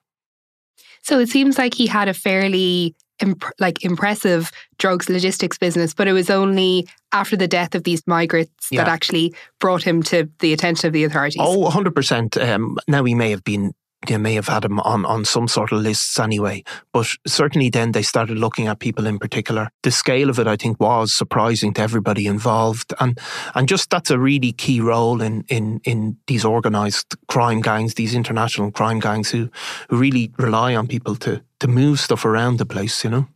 So 1.01 1.19
it 1.19 1.29
seems 1.29 1.57
like 1.57 1.73
he 1.73 1.85
had 1.87 2.07
a 2.07 2.13
fairly 2.13 2.95
imp- 3.19 3.43
like 3.59 3.83
impressive 3.83 4.51
drugs 4.77 5.09
logistics 5.09 5.57
business, 5.57 5.93
but 5.93 6.07
it 6.07 6.13
was 6.13 6.29
only 6.29 6.87
after 7.11 7.35
the 7.35 7.47
death 7.47 7.75
of 7.75 7.83
these 7.83 8.01
migrants 8.07 8.67
Yeah. 8.71 8.83
that 8.83 8.91
actually 8.91 9.33
brought 9.59 9.83
him 9.83 10.01
to 10.03 10.29
the 10.39 10.53
attention 10.53 10.87
of 10.87 10.93
the 10.93 11.03
authorities. 11.03 11.41
Oh, 11.41 11.69
100%. 11.69 12.41
Um, 12.41 12.77
now, 12.87 13.03
he 13.03 13.13
may 13.15 13.29
have 13.31 13.43
been, 13.43 13.73
they 14.07 14.17
may 14.17 14.35
have 14.35 14.47
had 14.47 14.65
him 14.65 14.79
on, 14.81 15.05
on 15.05 15.25
some 15.25 15.47
sort 15.47 15.71
of 15.71 15.81
lists 15.81 16.19
anyway, 16.19 16.63
but 16.91 17.07
certainly 17.27 17.69
then 17.69 17.91
they 17.91 18.01
started 18.01 18.37
looking 18.37 18.67
at 18.67 18.79
people 18.79 19.05
in 19.05 19.19
particular. 19.19 19.69
The 19.83 19.91
scale 19.91 20.29
of 20.29 20.39
it, 20.39 20.47
I 20.47 20.55
think, 20.55 20.79
was 20.79 21.13
surprising 21.13 21.73
to 21.75 21.81
everybody 21.81 22.27
involved. 22.27 22.93
And, 22.99 23.17
and 23.55 23.67
just 23.67 23.89
that's 23.89 24.11
a 24.11 24.19
really 24.19 24.51
key 24.51 24.81
role 24.81 25.21
in, 25.21 25.43
in, 25.47 25.81
in 25.83 26.17
these 26.27 26.45
organised 26.45 27.15
crime 27.27 27.61
gangs, 27.61 27.95
these 27.95 28.15
international 28.15 28.71
crime 28.71 28.99
gangs 28.99 29.31
who, 29.31 29.49
who 29.89 29.97
really 29.97 30.31
rely 30.37 30.75
on 30.75 30.87
people 30.87 31.15
to, 31.17 31.43
to 31.59 31.67
move 31.67 31.99
stuff 31.99 32.25
around 32.25 32.57
the 32.57 32.65
place, 32.65 33.03
you 33.03 33.09
know? 33.09 33.27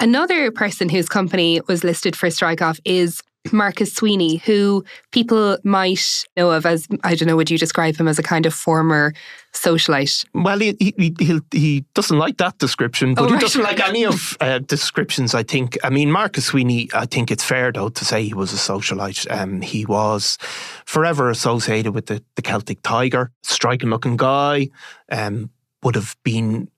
Another 0.00 0.52
person 0.52 0.88
whose 0.88 1.08
company 1.08 1.60
was 1.66 1.82
listed 1.82 2.14
for 2.14 2.30
strike 2.30 2.62
off 2.62 2.78
is 2.84 3.20
Marcus 3.52 3.94
Sweeney, 3.94 4.36
who 4.36 4.84
people 5.12 5.58
might 5.64 6.24
know 6.36 6.50
of 6.50 6.66
as, 6.66 6.86
I 7.04 7.14
don't 7.14 7.28
know, 7.28 7.36
would 7.36 7.50
you 7.50 7.58
describe 7.58 7.96
him 7.96 8.08
as 8.08 8.18
a 8.18 8.22
kind 8.22 8.46
of 8.46 8.52
former 8.52 9.14
socialite? 9.54 10.24
Well, 10.34 10.58
he 10.58 10.76
he 10.78 11.14
he, 11.18 11.40
he 11.50 11.84
doesn't 11.94 12.18
like 12.18 12.36
that 12.38 12.58
description, 12.58 13.14
but 13.14 13.30
Oh, 13.30 13.34
he 13.34 13.38
doesn't 13.38 13.62
like 13.62 13.80
any 13.80 14.04
of 14.04 14.36
uh, 14.40 14.58
descriptions. 14.58 15.34
I 15.34 15.42
think. 15.42 15.78
I 15.82 15.90
mean, 15.90 16.10
Marcus 16.10 16.46
Sweeney. 16.46 16.88
I 16.92 17.06
think 17.06 17.30
it's 17.30 17.44
fair 17.44 17.72
though 17.72 17.88
to 17.88 18.04
say 18.04 18.22
he 18.22 18.34
was 18.34 18.52
a 18.52 18.56
socialite. 18.56 19.30
Um, 19.30 19.62
he 19.62 19.86
was 19.86 20.36
forever 20.84 21.30
associated 21.30 21.94
with 21.94 22.06
the, 22.06 22.22
the 22.36 22.42
Celtic 22.42 22.82
Tiger, 22.82 23.30
striking 23.42 23.90
looking 23.90 24.16
guy. 24.16 24.68
Um, 25.10 25.50
would 25.82 25.94
have 25.94 26.16
been 26.24 26.68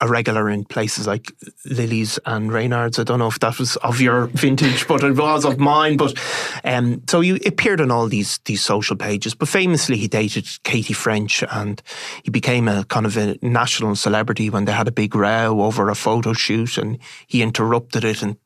a 0.00 0.08
regular 0.08 0.48
in 0.48 0.64
places 0.64 1.06
like 1.06 1.32
Lillie's 1.66 2.18
and 2.24 2.52
Renard's. 2.52 2.98
I 2.98 3.04
don't 3.04 3.18
know 3.18 3.28
if 3.28 3.38
that 3.40 3.58
was 3.58 3.76
of 3.76 4.00
your 4.00 4.26
vintage, 4.34 4.88
but 4.88 5.02
it 5.02 5.16
was 5.16 5.44
of 5.44 5.58
mine. 5.58 5.96
But 5.96 6.18
um, 6.64 7.02
so 7.08 7.20
he 7.20 7.40
appeared 7.46 7.80
on 7.80 7.90
all 7.90 8.08
these 8.08 8.38
these 8.44 8.62
social 8.62 8.96
pages. 8.96 9.34
But 9.34 9.48
famously, 9.48 9.96
he 9.96 10.08
dated 10.08 10.46
Katie 10.64 10.94
French, 10.94 11.44
and 11.50 11.82
he 12.22 12.30
became 12.30 12.68
a 12.68 12.84
kind 12.84 13.06
of 13.06 13.16
a 13.16 13.36
national 13.42 13.96
celebrity 13.96 14.50
when 14.50 14.64
they 14.64 14.72
had 14.72 14.88
a 14.88 14.92
big 14.92 15.14
row 15.14 15.62
over 15.62 15.88
a 15.88 15.94
photo 15.94 16.32
shoot, 16.32 16.78
and 16.78 16.98
he 17.26 17.42
interrupted 17.42 18.04
it 18.04 18.22
and 18.22 18.36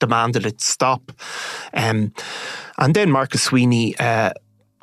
demanded 0.00 0.46
it 0.46 0.60
stop. 0.60 1.12
Um, 1.74 2.12
and 2.78 2.94
then 2.94 3.10
Marcus 3.10 3.42
Sweeney. 3.42 3.96
Uh, 3.98 4.32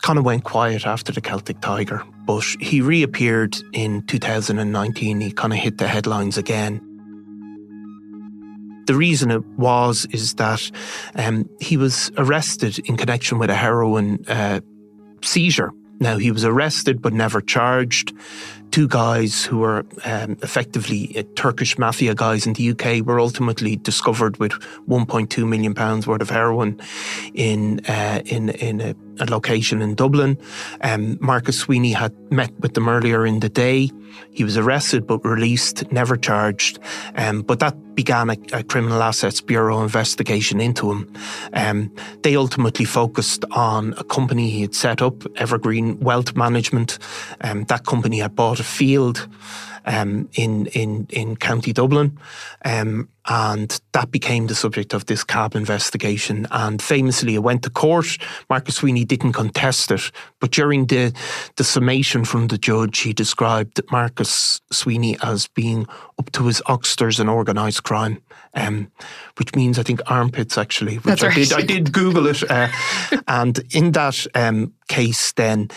kind 0.01 0.17
of 0.17 0.25
went 0.25 0.45
quiet 0.45 0.86
after 0.86 1.12
the 1.12 1.19
Celtic 1.19 1.59
Tiger, 1.59 2.03
but 2.29 2.45
he 2.59 2.79
reappeared 2.79 3.57
in 3.74 4.03
2019. 4.03 5.19
He 5.19 5.31
kind 5.31 5.51
of 5.51 5.57
hit 5.57 5.79
the 5.79 5.88
headlines 5.88 6.38
again. 6.38 6.79
The 8.86 8.93
reason 8.93 9.31
it 9.31 9.43
was 9.57 10.05
is 10.12 10.36
that 10.36 10.69
um, 11.15 11.50
he 11.59 11.75
was 11.75 12.12
arrested 12.17 12.77
in 12.88 12.98
connection 12.98 13.39
with 13.39 13.50
a 13.50 13.55
heroin 13.55 14.24
uh, 14.27 14.59
seizure. 15.24 15.71
Now, 16.00 16.17
he 16.17 16.29
was 16.29 16.45
arrested 16.45 17.01
but 17.01 17.13
never 17.13 17.41
charged 17.41 18.13
two 18.71 18.88
guys 18.88 19.43
who 19.43 19.59
were 19.59 19.86
um, 20.05 20.38
effectively 20.43 21.17
uh, 21.17 21.24
Turkish 21.36 21.77
mafia 21.77 22.13
guys 22.13 22.45
in 22.45 22.53
the 22.53 22.71
UK 22.71 23.05
were 23.05 23.19
ultimately 23.19 23.75
discovered 23.75 24.38
with 24.38 24.51
1.2 24.88 25.48
million 25.48 25.74
pounds 25.74 26.05
worth 26.05 26.21
of 26.21 26.29
heroin 26.29 26.79
in 27.33 27.81
uh, 27.88 28.21
in 28.25 28.50
in 28.50 28.81
a, 28.81 28.95
a, 29.19 29.25
location 29.25 29.81
in 29.81 29.95
Dublin. 29.95 30.38
Um, 30.81 31.17
Marcus 31.21 31.59
Sweeney 31.59 31.93
had 31.93 32.13
met 32.31 32.51
with 32.59 32.73
them 32.73 32.89
earlier 32.89 33.25
in 33.25 33.39
the 33.39 33.49
day. 33.49 33.89
He 34.31 34.43
was 34.43 34.57
arrested 34.57 35.07
but 35.07 35.23
released, 35.25 35.91
never 35.91 36.15
charged. 36.15 36.79
Um, 37.15 37.41
but 37.41 37.59
that 37.59 37.95
began 37.95 38.29
a, 38.29 38.38
a, 38.53 38.63
Criminal 38.63 39.01
Assets 39.03 39.41
Bureau 39.41 39.81
investigation 39.81 40.59
into 40.61 40.91
him. 40.91 41.13
Um, 41.53 41.93
they 42.23 42.35
ultimately 42.35 42.85
focused 42.85 43.45
on 43.51 43.93
a 43.97 44.03
company 44.03 44.49
he 44.49 44.61
had 44.61 44.75
set 44.75 45.01
up, 45.01 45.25
Evergreen 45.38 45.99
Wealth 45.99 46.35
Management. 46.35 46.97
Um, 47.41 47.65
that 47.65 47.85
company 47.85 48.19
had 48.19 48.35
bought 48.35 48.59
a 48.59 48.63
field 48.63 49.27
um, 49.89 50.29
in 50.34 50.67
in 50.67 51.08
in 51.10 51.36
County 51.36 51.74
Dublin, 51.74 52.17
um, 52.63 53.10
and 53.25 53.81
that 53.91 54.12
became 54.12 54.48
the 54.48 54.55
subject 54.55 54.93
of 54.93 55.08
this 55.08 55.24
cab 55.24 55.55
investigation. 55.55 56.48
And 56.51 56.81
famously, 56.81 57.36
it 57.36 57.39
went 57.39 57.63
to 57.63 57.69
court. 57.69 58.17
Marcus 58.50 58.75
Sweeney 58.75 59.03
didn't 59.03 59.34
contest 59.34 59.91
it, 59.91 60.12
but 60.39 60.51
during 60.51 60.86
the 60.86 61.12
the 61.55 61.63
summation 61.63 62.24
from 62.24 62.48
the 62.48 62.58
judge, 62.58 63.00
he 63.00 63.13
described 63.13 63.81
Marcus 63.91 64.62
Sweeney 64.72 65.17
as 65.24 65.48
being 65.48 65.88
up 66.19 66.31
to 66.34 66.46
his 66.46 66.62
oxters 66.67 67.19
in 67.19 67.27
organised 67.27 67.84
crime. 67.84 68.22
Um, 68.55 68.91
which 69.38 69.53
means 69.55 69.77
I 69.77 69.84
think 69.84 70.01
armpits 70.08 70.58
actually. 70.58 70.96
Which 70.96 71.22
That's 71.22 71.24
I 71.24 71.34
did. 71.34 71.51
right. 71.51 71.63
I 71.63 71.65
did 71.65 71.93
Google 71.93 72.25
it, 72.25 72.50
uh, 72.50 72.67
and 73.27 73.60
in 73.72 73.91
that 73.91 74.25
um, 74.34 74.74
case, 74.88 75.34
then 75.34 75.69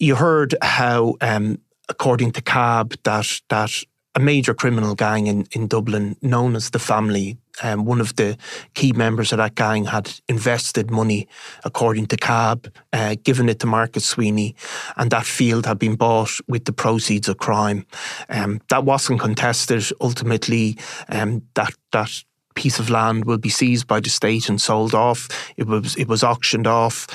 you 0.00 0.16
heard 0.16 0.56
how, 0.60 1.14
um, 1.20 1.60
according 1.88 2.32
to 2.32 2.42
CAB, 2.42 2.94
that 3.04 3.40
that 3.48 3.84
a 4.14 4.20
major 4.20 4.54
criminal 4.54 4.94
gang 4.94 5.26
in, 5.26 5.46
in 5.52 5.66
Dublin, 5.66 6.16
known 6.20 6.54
as 6.54 6.70
the 6.70 6.78
Family, 6.78 7.38
um, 7.62 7.84
one 7.84 8.00
of 8.00 8.14
the 8.16 8.36
key 8.74 8.92
members 8.92 9.32
of 9.32 9.38
that 9.38 9.54
gang 9.54 9.86
had 9.86 10.10
invested 10.28 10.90
money, 10.90 11.28
according 11.64 12.06
to 12.06 12.16
CAB, 12.16 12.68
uh, 12.92 13.16
given 13.22 13.48
it 13.48 13.58
to 13.60 13.66
Marcus 13.66 14.04
Sweeney, 14.04 14.54
and 14.96 15.10
that 15.10 15.24
field 15.24 15.66
had 15.66 15.78
been 15.78 15.96
bought 15.96 16.30
with 16.46 16.64
the 16.64 16.72
proceeds 16.72 17.28
of 17.28 17.38
crime. 17.38 17.86
Um, 18.28 18.60
that 18.68 18.84
wasn't 18.84 19.20
contested. 19.20 19.84
Ultimately, 20.00 20.78
um, 21.08 21.42
that 21.54 21.74
that 21.92 22.24
piece 22.54 22.78
of 22.78 22.90
land 22.90 23.24
will 23.24 23.38
be 23.38 23.48
seized 23.48 23.86
by 23.86 24.00
the 24.00 24.10
state 24.10 24.48
and 24.48 24.60
sold 24.60 24.94
off. 24.94 25.28
It 25.56 25.66
was 25.66 25.96
it 25.96 26.08
was 26.08 26.22
auctioned 26.22 26.66
off, 26.66 27.06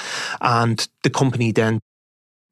and 0.42 0.88
the 1.04 1.10
company 1.10 1.52
then 1.52 1.80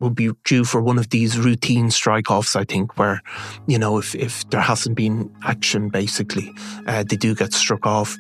will 0.06 0.12
be 0.12 0.30
due 0.46 0.64
for 0.64 0.82
one 0.82 1.00
of 1.00 1.10
these 1.10 1.38
routine 1.38 1.90
strike 1.90 2.30
offs, 2.30 2.56
I 2.56 2.64
think, 2.64 2.98
where, 2.98 3.22
you 3.68 3.80
know, 3.80 3.98
if, 3.98 4.14
if 4.14 4.48
there 4.52 4.62
hasn't 4.62 4.96
been 4.96 5.34
action, 5.44 5.90
basically, 5.90 6.54
uh, 6.88 7.04
they 7.04 7.16
do 7.16 7.34
get 7.34 7.54
struck 7.54 7.86
off. 7.86 8.16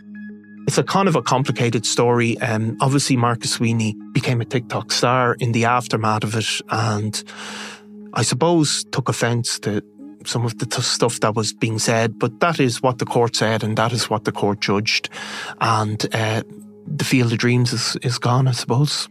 It's 0.68 0.80
a 0.80 0.84
kind 0.84 1.08
of 1.08 1.15
a 1.15 1.22
complicated 1.22 1.86
story. 1.86 2.39
Um, 2.39 2.75
obviously, 2.82 3.18
Marcus 3.18 3.51
Sweeney 3.51 3.96
became 4.13 4.42
a 4.42 4.46
TikTok 4.46 4.92
star 4.92 5.36
in 5.36 5.51
the 5.51 5.65
aftermath 5.65 6.24
of 6.24 6.36
it, 6.36 6.62
and 6.70 7.24
I 8.15 8.24
suppose 8.24 8.84
took 8.92 9.08
offence 9.08 9.60
to 9.60 9.84
some 10.25 10.44
of 10.44 10.58
the 10.58 10.65
t- 10.65 10.82
stuff 10.82 11.20
that 11.20 11.36
was 11.36 11.54
being 11.54 11.77
said, 11.77 12.18
but 12.18 12.39
that 12.39 12.60
is 12.60 12.82
what 12.82 12.98
the 12.98 13.06
court 13.06 13.36
said, 13.36 13.63
and 13.63 13.77
that 13.77 13.94
is 13.94 14.10
what 14.10 14.24
the 14.24 14.32
court 14.32 14.60
judged. 14.60 15.10
And 15.62 16.04
uh, 16.15 16.42
the 16.88 17.06
field 17.06 17.32
of 17.32 17.38
dreams 17.38 17.72
is, 17.72 17.96
is 18.01 18.18
gone, 18.18 18.48
I 18.48 18.54
suppose. 18.54 19.08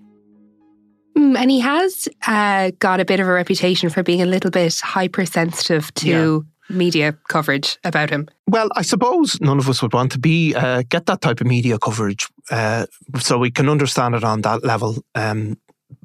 Mm, 1.17 1.37
and 1.37 1.51
he 1.51 1.61
has 1.61 2.09
uh, 2.27 2.73
got 2.79 3.01
a 3.01 3.05
bit 3.05 3.21
of 3.21 3.29
a 3.29 3.33
reputation 3.33 3.91
for 3.91 4.03
being 4.03 4.23
a 4.23 4.27
little 4.27 4.51
bit 4.51 4.81
hypersensitive 4.81 5.93
to 5.95 6.45
media 6.69 7.17
coverage 7.29 7.79
about 7.85 8.11
him. 8.11 8.29
Well, 8.49 8.69
I 8.75 8.83
suppose 8.83 9.41
none 9.41 9.59
of 9.59 9.69
us 9.69 9.83
would 9.83 9.93
want 9.93 10.13
to 10.13 10.19
be 10.19 10.55
uh, 10.55 10.83
get 10.89 11.07
that 11.07 11.21
type 11.21 11.41
of 11.41 11.47
media 11.47 11.79
coverage, 11.79 12.29
uh, 12.51 12.87
so 13.19 13.39
we 13.39 13.51
can 13.51 13.69
understand 13.69 14.15
it 14.15 14.25
on 14.25 14.43
that 14.43 14.65
level. 14.65 14.97
Um, 15.15 15.59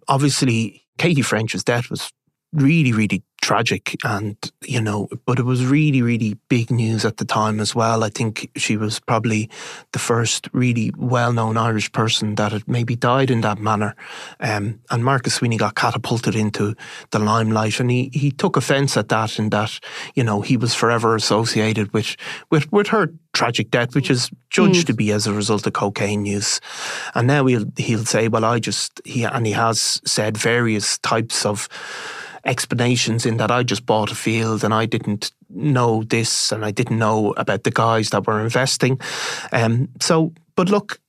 obviously, 0.07 0.83
Katie 0.97 1.21
French's 1.21 1.63
death 1.63 1.89
was 1.89 2.11
really, 2.53 2.91
really 2.91 3.23
tragic, 3.41 3.95
and 4.03 4.35
you 4.65 4.81
know, 4.81 5.07
but 5.25 5.39
it 5.39 5.45
was 5.45 5.65
really, 5.65 6.01
really 6.01 6.37
big 6.49 6.69
news 6.71 7.05
at 7.05 7.17
the 7.17 7.25
time 7.25 7.59
as 7.59 7.73
well. 7.75 8.03
I 8.03 8.09
think 8.09 8.49
she 8.55 8.77
was 8.77 8.99
probably 8.99 9.49
the 9.91 9.99
first 9.99 10.49
really 10.53 10.91
well-known 10.97 11.57
Irish 11.57 11.91
person 11.91 12.35
that 12.35 12.51
had 12.51 12.67
maybe 12.67 12.95
died 12.95 13.31
in 13.31 13.41
that 13.41 13.59
manner. 13.59 13.95
Um, 14.39 14.79
and 14.91 15.03
Marcus 15.03 15.35
Sweeney 15.35 15.57
got 15.57 15.75
catapulted 15.75 16.35
into 16.35 16.75
the 17.11 17.19
limelight, 17.19 17.79
and 17.79 17.89
he 17.89 18.09
he 18.13 18.31
took 18.31 18.57
offence 18.57 18.97
at 18.97 19.09
that, 19.09 19.39
and 19.39 19.51
that 19.51 19.79
you 20.15 20.23
know 20.23 20.41
he 20.41 20.57
was 20.57 20.73
forever 20.75 21.15
associated 21.15 21.93
with 21.93 22.15
with 22.51 22.71
with 22.71 22.87
her 22.87 23.11
tragic 23.33 23.69
death, 23.71 23.95
which 23.95 24.09
is 24.09 24.29
judged 24.49 24.83
Mm. 24.83 24.87
to 24.87 24.93
be 24.93 25.11
as 25.11 25.27
a 25.27 25.33
result 25.33 25.67
of 25.67 25.73
cocaine 25.73 26.25
use. 26.25 26.59
And 27.15 27.27
now 27.27 27.45
he'll 27.45 27.65
he'll 27.77 28.05
say, 28.05 28.27
well, 28.27 28.43
I 28.45 28.59
just 28.59 29.01
he 29.05 29.23
and 29.23 29.45
he 29.45 29.53
has 29.53 30.01
said 30.05 30.37
various 30.37 30.97
types 30.99 31.45
of 31.45 31.67
explanations 32.45 33.25
in 33.25 33.37
that 33.37 33.51
I 33.51 33.63
just 33.63 33.85
bought 33.85 34.11
a 34.11 34.15
field 34.15 34.63
and 34.63 34.73
I 34.73 34.85
didn't 34.85 35.31
know 35.49 36.03
this 36.03 36.51
and 36.51 36.63
I 36.65 36.71
didn't 36.71 36.99
know 36.99 37.33
about 37.37 37.63
the 37.63 37.71
guys 37.71 38.09
that 38.09 38.27
were 38.27 38.41
investing. 38.41 38.99
Um, 39.51 39.89
so, 40.01 40.33
but 40.55 40.69
look, 40.69 40.99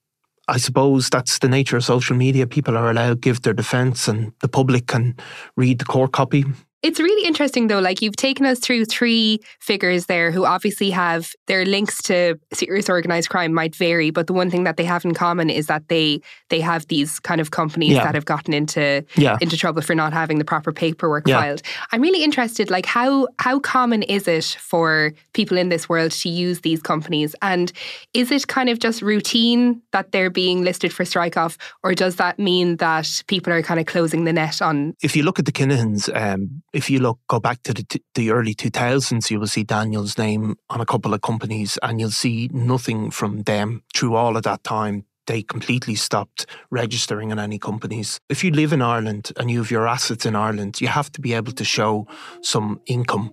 I 0.48 0.56
suppose 0.56 1.08
that's 1.08 1.38
the 1.38 1.48
nature 1.48 1.76
of 1.76 1.84
social 1.84 2.16
media. 2.16 2.46
People 2.46 2.76
are 2.76 2.90
allowed 2.90 3.08
to 3.08 3.16
give 3.16 3.42
their 3.42 3.54
defence 3.54 4.08
and 4.08 4.32
the 4.40 4.48
public 4.48 4.86
can 4.86 5.16
read 5.56 5.78
the 5.78 5.84
court 5.84 6.12
copy. 6.12 6.44
It's 6.82 6.98
really 6.98 7.26
interesting 7.26 7.66
though, 7.66 7.78
like 7.78 8.00
you've 8.00 8.16
taken 8.16 8.46
us 8.46 8.58
through 8.58 8.86
three 8.86 9.40
figures 9.60 10.06
there 10.06 10.30
who 10.30 10.46
obviously 10.46 10.88
have 10.90 11.32
their 11.46 11.66
links 11.66 12.00
to 12.04 12.38
serious 12.54 12.88
organized 12.88 13.28
crime 13.28 13.52
might 13.52 13.76
vary, 13.76 14.10
but 14.10 14.26
the 14.26 14.32
one 14.32 14.50
thing 14.50 14.64
that 14.64 14.78
they 14.78 14.84
have 14.84 15.04
in 15.04 15.12
common 15.12 15.50
is 15.50 15.66
that 15.66 15.88
they 15.88 16.20
they 16.48 16.60
have 16.60 16.86
these 16.88 17.20
kind 17.20 17.38
of 17.40 17.50
companies 17.50 17.92
Yeah. 17.96 18.04
that 18.04 18.14
have 18.14 18.24
gotten 18.24 18.54
into 18.54 19.04
Yeah. 19.16 19.36
into 19.42 19.58
trouble 19.58 19.82
for 19.82 19.94
not 19.94 20.14
having 20.14 20.38
the 20.38 20.44
proper 20.44 20.72
paperwork 20.72 21.28
Yeah. 21.28 21.40
filed. 21.40 21.60
I'm 21.92 22.00
really 22.00 22.24
interested, 22.24 22.70
like 22.70 22.86
how 22.86 23.28
how 23.38 23.58
common 23.60 24.02
is 24.04 24.26
it 24.26 24.56
for 24.58 25.12
people 25.34 25.58
in 25.58 25.68
this 25.68 25.86
world 25.86 26.12
to 26.12 26.30
use 26.30 26.60
these 26.62 26.80
companies? 26.80 27.34
And 27.42 27.72
is 28.14 28.30
it 28.30 28.46
kind 28.48 28.70
of 28.70 28.78
just 28.78 29.02
routine 29.02 29.82
that 29.92 30.12
they're 30.12 30.30
being 30.30 30.64
listed 30.64 30.94
for 30.94 31.04
strike 31.04 31.36
off, 31.36 31.58
or 31.84 31.94
does 31.94 32.16
that 32.16 32.38
mean 32.38 32.76
that 32.76 33.22
people 33.26 33.52
are 33.52 33.62
kind 33.62 33.78
of 33.80 33.84
closing 33.84 34.24
the 34.24 34.32
net 34.32 34.62
on 34.62 34.94
If 35.02 35.14
you 35.14 35.24
look 35.24 35.38
at 35.38 35.44
the 35.44 35.52
Kinahans, 35.52 36.08
um, 36.16 36.62
if 36.72 36.88
you 36.88 37.00
look 37.00 37.18
go 37.28 37.40
back 37.40 37.62
to 37.64 37.74
the, 37.74 37.82
t- 37.82 38.02
the 38.14 38.30
early 38.30 38.54
2000s, 38.54 39.30
you 39.30 39.40
will 39.40 39.46
see 39.46 39.64
Daniel's 39.64 40.16
name 40.18 40.56
on 40.68 40.80
a 40.80 40.86
couple 40.86 41.14
of 41.14 41.20
companies 41.22 41.78
and 41.82 42.00
you'll 42.00 42.10
see 42.10 42.48
nothing 42.52 43.10
from 43.10 43.42
them 43.42 43.82
through 43.94 44.14
all 44.14 44.36
of 44.36 44.42
that 44.44 44.62
time. 44.64 45.04
They 45.26 45.42
completely 45.42 45.94
stopped 45.94 46.46
registering 46.70 47.30
in 47.30 47.38
any 47.38 47.58
companies. 47.58 48.20
If 48.28 48.42
you 48.42 48.50
live 48.50 48.72
in 48.72 48.82
Ireland 48.82 49.32
and 49.36 49.50
you 49.50 49.58
have 49.58 49.70
your 49.70 49.86
assets 49.86 50.26
in 50.26 50.34
Ireland, 50.34 50.80
you 50.80 50.88
have 50.88 51.10
to 51.12 51.20
be 51.20 51.34
able 51.34 51.52
to 51.52 51.64
show 51.64 52.06
some 52.42 52.80
income. 52.86 53.32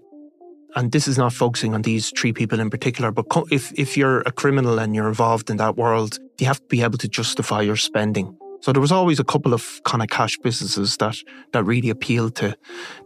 And 0.76 0.92
this 0.92 1.08
is 1.08 1.18
not 1.18 1.34
focusing 1.34 1.74
on 1.74 1.82
these 1.82 2.12
three 2.12 2.34
people 2.34 2.60
in 2.60 2.70
particular, 2.70 3.12
but 3.12 3.30
co- 3.30 3.48
if, 3.50 3.72
if 3.80 3.98
you're 3.98 4.20
a 4.22 4.32
criminal 4.32 4.78
and 4.78 4.94
you're 4.94 5.08
involved 5.08 5.50
in 5.50 5.58
that 5.58 5.76
world, 5.76 6.20
you 6.40 6.46
have 6.46 6.60
to 6.60 6.68
be 6.68 6.84
able 6.84 7.00
to 7.00 7.08
justify 7.08 7.62
your 7.62 7.78
spending. 7.78 8.38
So 8.62 8.74
there 8.74 8.82
was 8.82 8.92
always 8.92 9.20
a 9.20 9.24
couple 9.24 9.54
of 9.54 9.82
kind 9.84 10.02
of 10.02 10.10
cash 10.10 10.38
businesses 10.38 10.98
that 10.98 11.16
that 11.54 11.64
really 11.64 11.90
appealed 11.90 12.36
to 12.36 12.58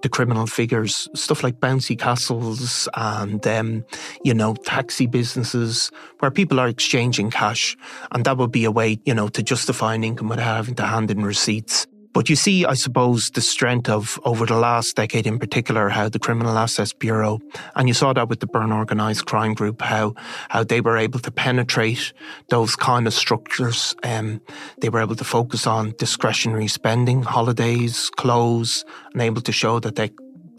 the 0.02 0.10
criminal 0.10 0.48
figures, 0.48 1.08
stuff 1.14 1.44
like 1.44 1.60
bouncy 1.60 1.98
castles 1.98 2.88
and 2.96 3.46
um, 3.48 3.86
you 4.24 4.34
know 4.34 4.56
taxi 4.66 5.08
businesses 5.08 5.92
where 6.20 6.32
people 6.32 6.60
are 6.60 6.68
exchanging 6.68 7.32
cash, 7.32 7.76
and 8.12 8.26
that 8.26 8.38
would 8.38 8.52
be 8.52 8.66
a 8.66 8.72
way 8.72 9.00
you 9.06 9.14
know 9.14 9.28
to 9.30 9.44
justify 9.44 9.96
an 9.96 10.04
income 10.04 10.30
without 10.30 10.56
having 10.56 10.76
to 10.76 10.84
hand 10.84 11.12
in 11.12 11.24
receipts. 11.24 11.88
But 12.14 12.30
you 12.30 12.36
see, 12.36 12.66
I 12.66 12.74
suppose, 12.74 13.30
the 13.30 13.42
strength 13.42 13.90
of 13.90 14.20
over 14.26 14.46
the 14.46 14.58
last 14.58 14.96
decade 14.96 15.26
in 15.26 15.40
particular, 15.40 15.90
how 15.90 16.10
the 16.10 16.20
Criminal 16.20 16.58
Assets 16.58 16.94
Bureau, 16.94 17.40
and 17.76 17.88
you 17.88 17.94
saw 17.94 18.12
that 18.14 18.28
with 18.28 18.42
the 18.42 18.48
Byrne 18.48 18.74
Organised 18.74 19.26
Crime 19.26 19.54
Group, 19.54 19.82
how 19.82 20.14
how 20.50 20.64
they 20.64 20.82
were 20.82 20.98
able 20.98 21.20
to 21.20 21.32
penetrate 21.32 22.14
those 22.50 22.76
kind 22.76 23.08
of 23.08 23.14
structures. 23.14 23.96
Um, 24.04 24.42
they 24.82 24.90
were 24.90 25.02
able 25.02 25.16
to 25.16 25.24
focus 25.24 25.66
on 25.66 25.94
discretionary 25.98 26.68
spending, 26.68 27.24
holidays, 27.24 28.10
clothes, 28.18 28.84
and 29.14 29.22
able 29.22 29.42
to 29.42 29.52
show 29.52 29.80
that 29.80 29.96
they 29.96 30.10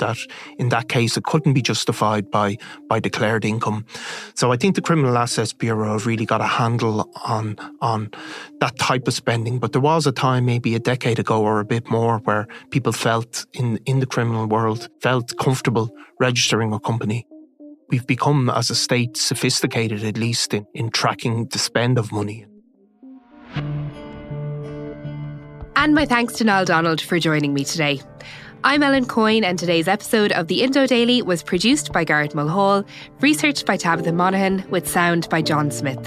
that 0.02 0.18
in 0.58 0.68
that 0.68 0.88
case 0.88 1.16
it 1.16 1.24
couldn't 1.24 1.54
be 1.54 1.62
justified 1.62 2.30
by 2.30 2.56
by 2.88 3.00
declared 3.00 3.44
income. 3.44 3.84
So 4.34 4.52
I 4.52 4.56
think 4.56 4.74
the 4.74 4.82
Criminal 4.88 5.16
Assets 5.16 5.52
Bureau 5.52 5.92
have 5.92 6.06
really 6.06 6.26
got 6.26 6.40
a 6.40 6.50
handle 6.60 7.10
on 7.24 7.56
on 7.80 8.10
that 8.60 8.74
type 8.78 9.08
of 9.08 9.14
spending. 9.14 9.58
But 9.58 9.72
there 9.72 9.80
was 9.92 10.06
a 10.06 10.12
time, 10.12 10.44
maybe 10.44 10.74
a 10.74 10.80
decade 10.92 11.18
ago 11.18 11.42
or 11.42 11.60
a 11.60 11.64
bit 11.64 11.90
more, 11.90 12.18
where 12.26 12.46
people 12.70 12.92
felt 12.92 13.46
in 13.52 13.78
in 13.86 14.00
the 14.00 14.06
criminal 14.14 14.46
world 14.46 14.88
felt 15.00 15.36
comfortable 15.38 15.88
registering 16.18 16.72
a 16.72 16.80
company. 16.80 17.26
We've 17.90 18.06
become, 18.06 18.48
as 18.48 18.70
a 18.70 18.74
state, 18.74 19.16
sophisticated 19.16 20.02
at 20.04 20.16
least 20.16 20.54
in, 20.54 20.66
in 20.72 20.90
tracking 20.90 21.48
the 21.52 21.58
spend 21.58 21.98
of 21.98 22.10
money. 22.10 22.46
And 25.82 25.94
my 25.94 26.06
thanks 26.06 26.34
to 26.34 26.44
Niall 26.44 26.64
Donald 26.64 27.00
for 27.00 27.18
joining 27.18 27.52
me 27.52 27.64
today. 27.64 28.00
I'm 28.64 28.84
Ellen 28.84 29.06
Coyne, 29.06 29.42
and 29.42 29.58
today's 29.58 29.88
episode 29.88 30.30
of 30.30 30.46
the 30.46 30.62
Indo 30.62 30.86
Daily 30.86 31.20
was 31.20 31.42
produced 31.42 31.92
by 31.92 32.04
Garrett 32.04 32.32
Mulhall, 32.32 32.84
researched 33.20 33.66
by 33.66 33.76
Tabitha 33.76 34.12
Monaghan, 34.12 34.64
with 34.70 34.88
sound 34.88 35.28
by 35.28 35.42
John 35.42 35.72
Smith. 35.72 35.98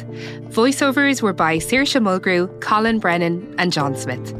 Voiceovers 0.51 1.21
were 1.21 1.33
by 1.33 1.57
Saoirse 1.57 1.99
Mulgrew, 2.01 2.61
Colin 2.61 2.99
Brennan, 2.99 3.53
and 3.57 3.73
John 3.73 3.93
Smith. 3.97 4.33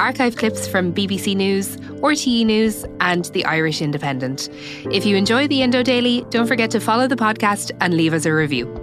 Archive 0.00 0.34
clips 0.34 0.66
from 0.66 0.92
BBC 0.92 1.36
News, 1.36 1.76
RTE 1.76 2.44
News, 2.44 2.84
and 2.98 3.26
the 3.26 3.44
Irish 3.44 3.80
Independent. 3.80 4.48
If 4.90 5.06
you 5.06 5.14
enjoy 5.14 5.46
the 5.46 5.62
Indo 5.62 5.84
Daily, 5.84 6.26
don't 6.30 6.48
forget 6.48 6.72
to 6.72 6.80
follow 6.80 7.06
the 7.06 7.14
podcast 7.14 7.70
and 7.80 7.94
leave 7.94 8.14
us 8.14 8.26
a 8.26 8.32
review. 8.34 8.79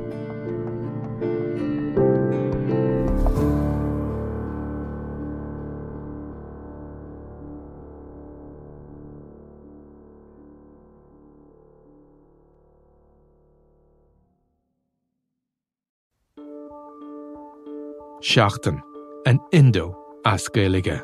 Seachtain 18.28 18.82
an 19.26 19.40
Indo 19.54 19.96
as 20.26 20.50
Gaelige. 20.50 21.00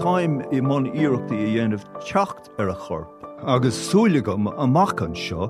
Táim 0.00 0.40
i 0.50 0.58
món 0.58 0.88
iireachtaí 0.90 1.36
a 1.44 1.50
dhéanamh 1.52 1.84
techt 2.02 2.48
ar 2.58 2.72
a 2.72 2.74
chorp, 2.74 3.12
agus 3.46 3.76
súlagam 3.78 4.48
amachchan 4.58 5.14
seo 5.14 5.46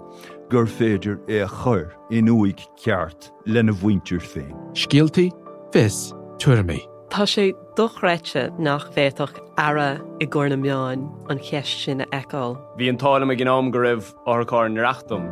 gur 0.52 0.66
féidir 0.66 1.16
é 1.26 1.38
a 1.46 1.48
chur 1.48 1.94
in 2.10 2.28
uig 2.28 2.60
ceart 2.76 3.30
lena 3.46 3.72
bhaintir 3.72 4.20
féin. 4.20 4.52
Scialtaí 4.74 5.30
fis 5.72 6.12
tuairrmaí. 6.36 6.84
Tá 7.08 7.24
sé 7.24 7.54
dochreite 7.74 8.52
nach 8.58 8.92
bhéach 8.92 9.40
ara 9.56 10.02
i 10.20 10.26
gcóna 10.26 10.60
meáin 10.60 11.08
an 11.30 11.38
cheist 11.38 11.86
sin 11.86 12.02
a 12.02 12.06
eáil. 12.12 12.60
Bhí 12.76 12.90
an 12.90 13.00
tála 13.00 13.24
a 13.24 13.34
gnám 13.34 13.72
go 13.72 13.78
raibh 13.78 14.12
áthcáir 14.26 14.76
reachtam. 14.76 15.24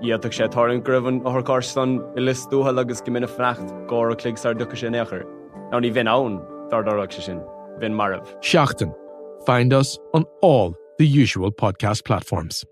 Iadach 0.00 0.30
sé 0.30 0.46
tárann 0.46 0.86
gribhann 0.86 1.20
áthcásan 1.26 1.98
i 2.14 2.22
listúthe 2.22 2.78
agus 2.78 3.00
go 3.00 3.10
mina 3.10 3.26
frecht 3.26 3.66
gá 3.90 4.12
a 4.12 4.14
cligsar 4.14 4.54
ducha 4.54 4.78
sin 4.78 4.92
nechar. 4.92 5.26
Bhín 5.72 6.08
ann 6.08 6.40
dardarach 6.70 7.12
se 7.12 7.22
sin, 7.22 7.40
bhín 7.80 7.92
marmh. 7.92 8.26
Seachtain. 8.40 8.94
Find 9.46 9.72
us 9.72 9.98
on 10.12 10.24
all 10.42 10.74
the 10.98 11.06
usual 11.06 11.50
podcast 11.50 12.04
platforms. 12.04 12.64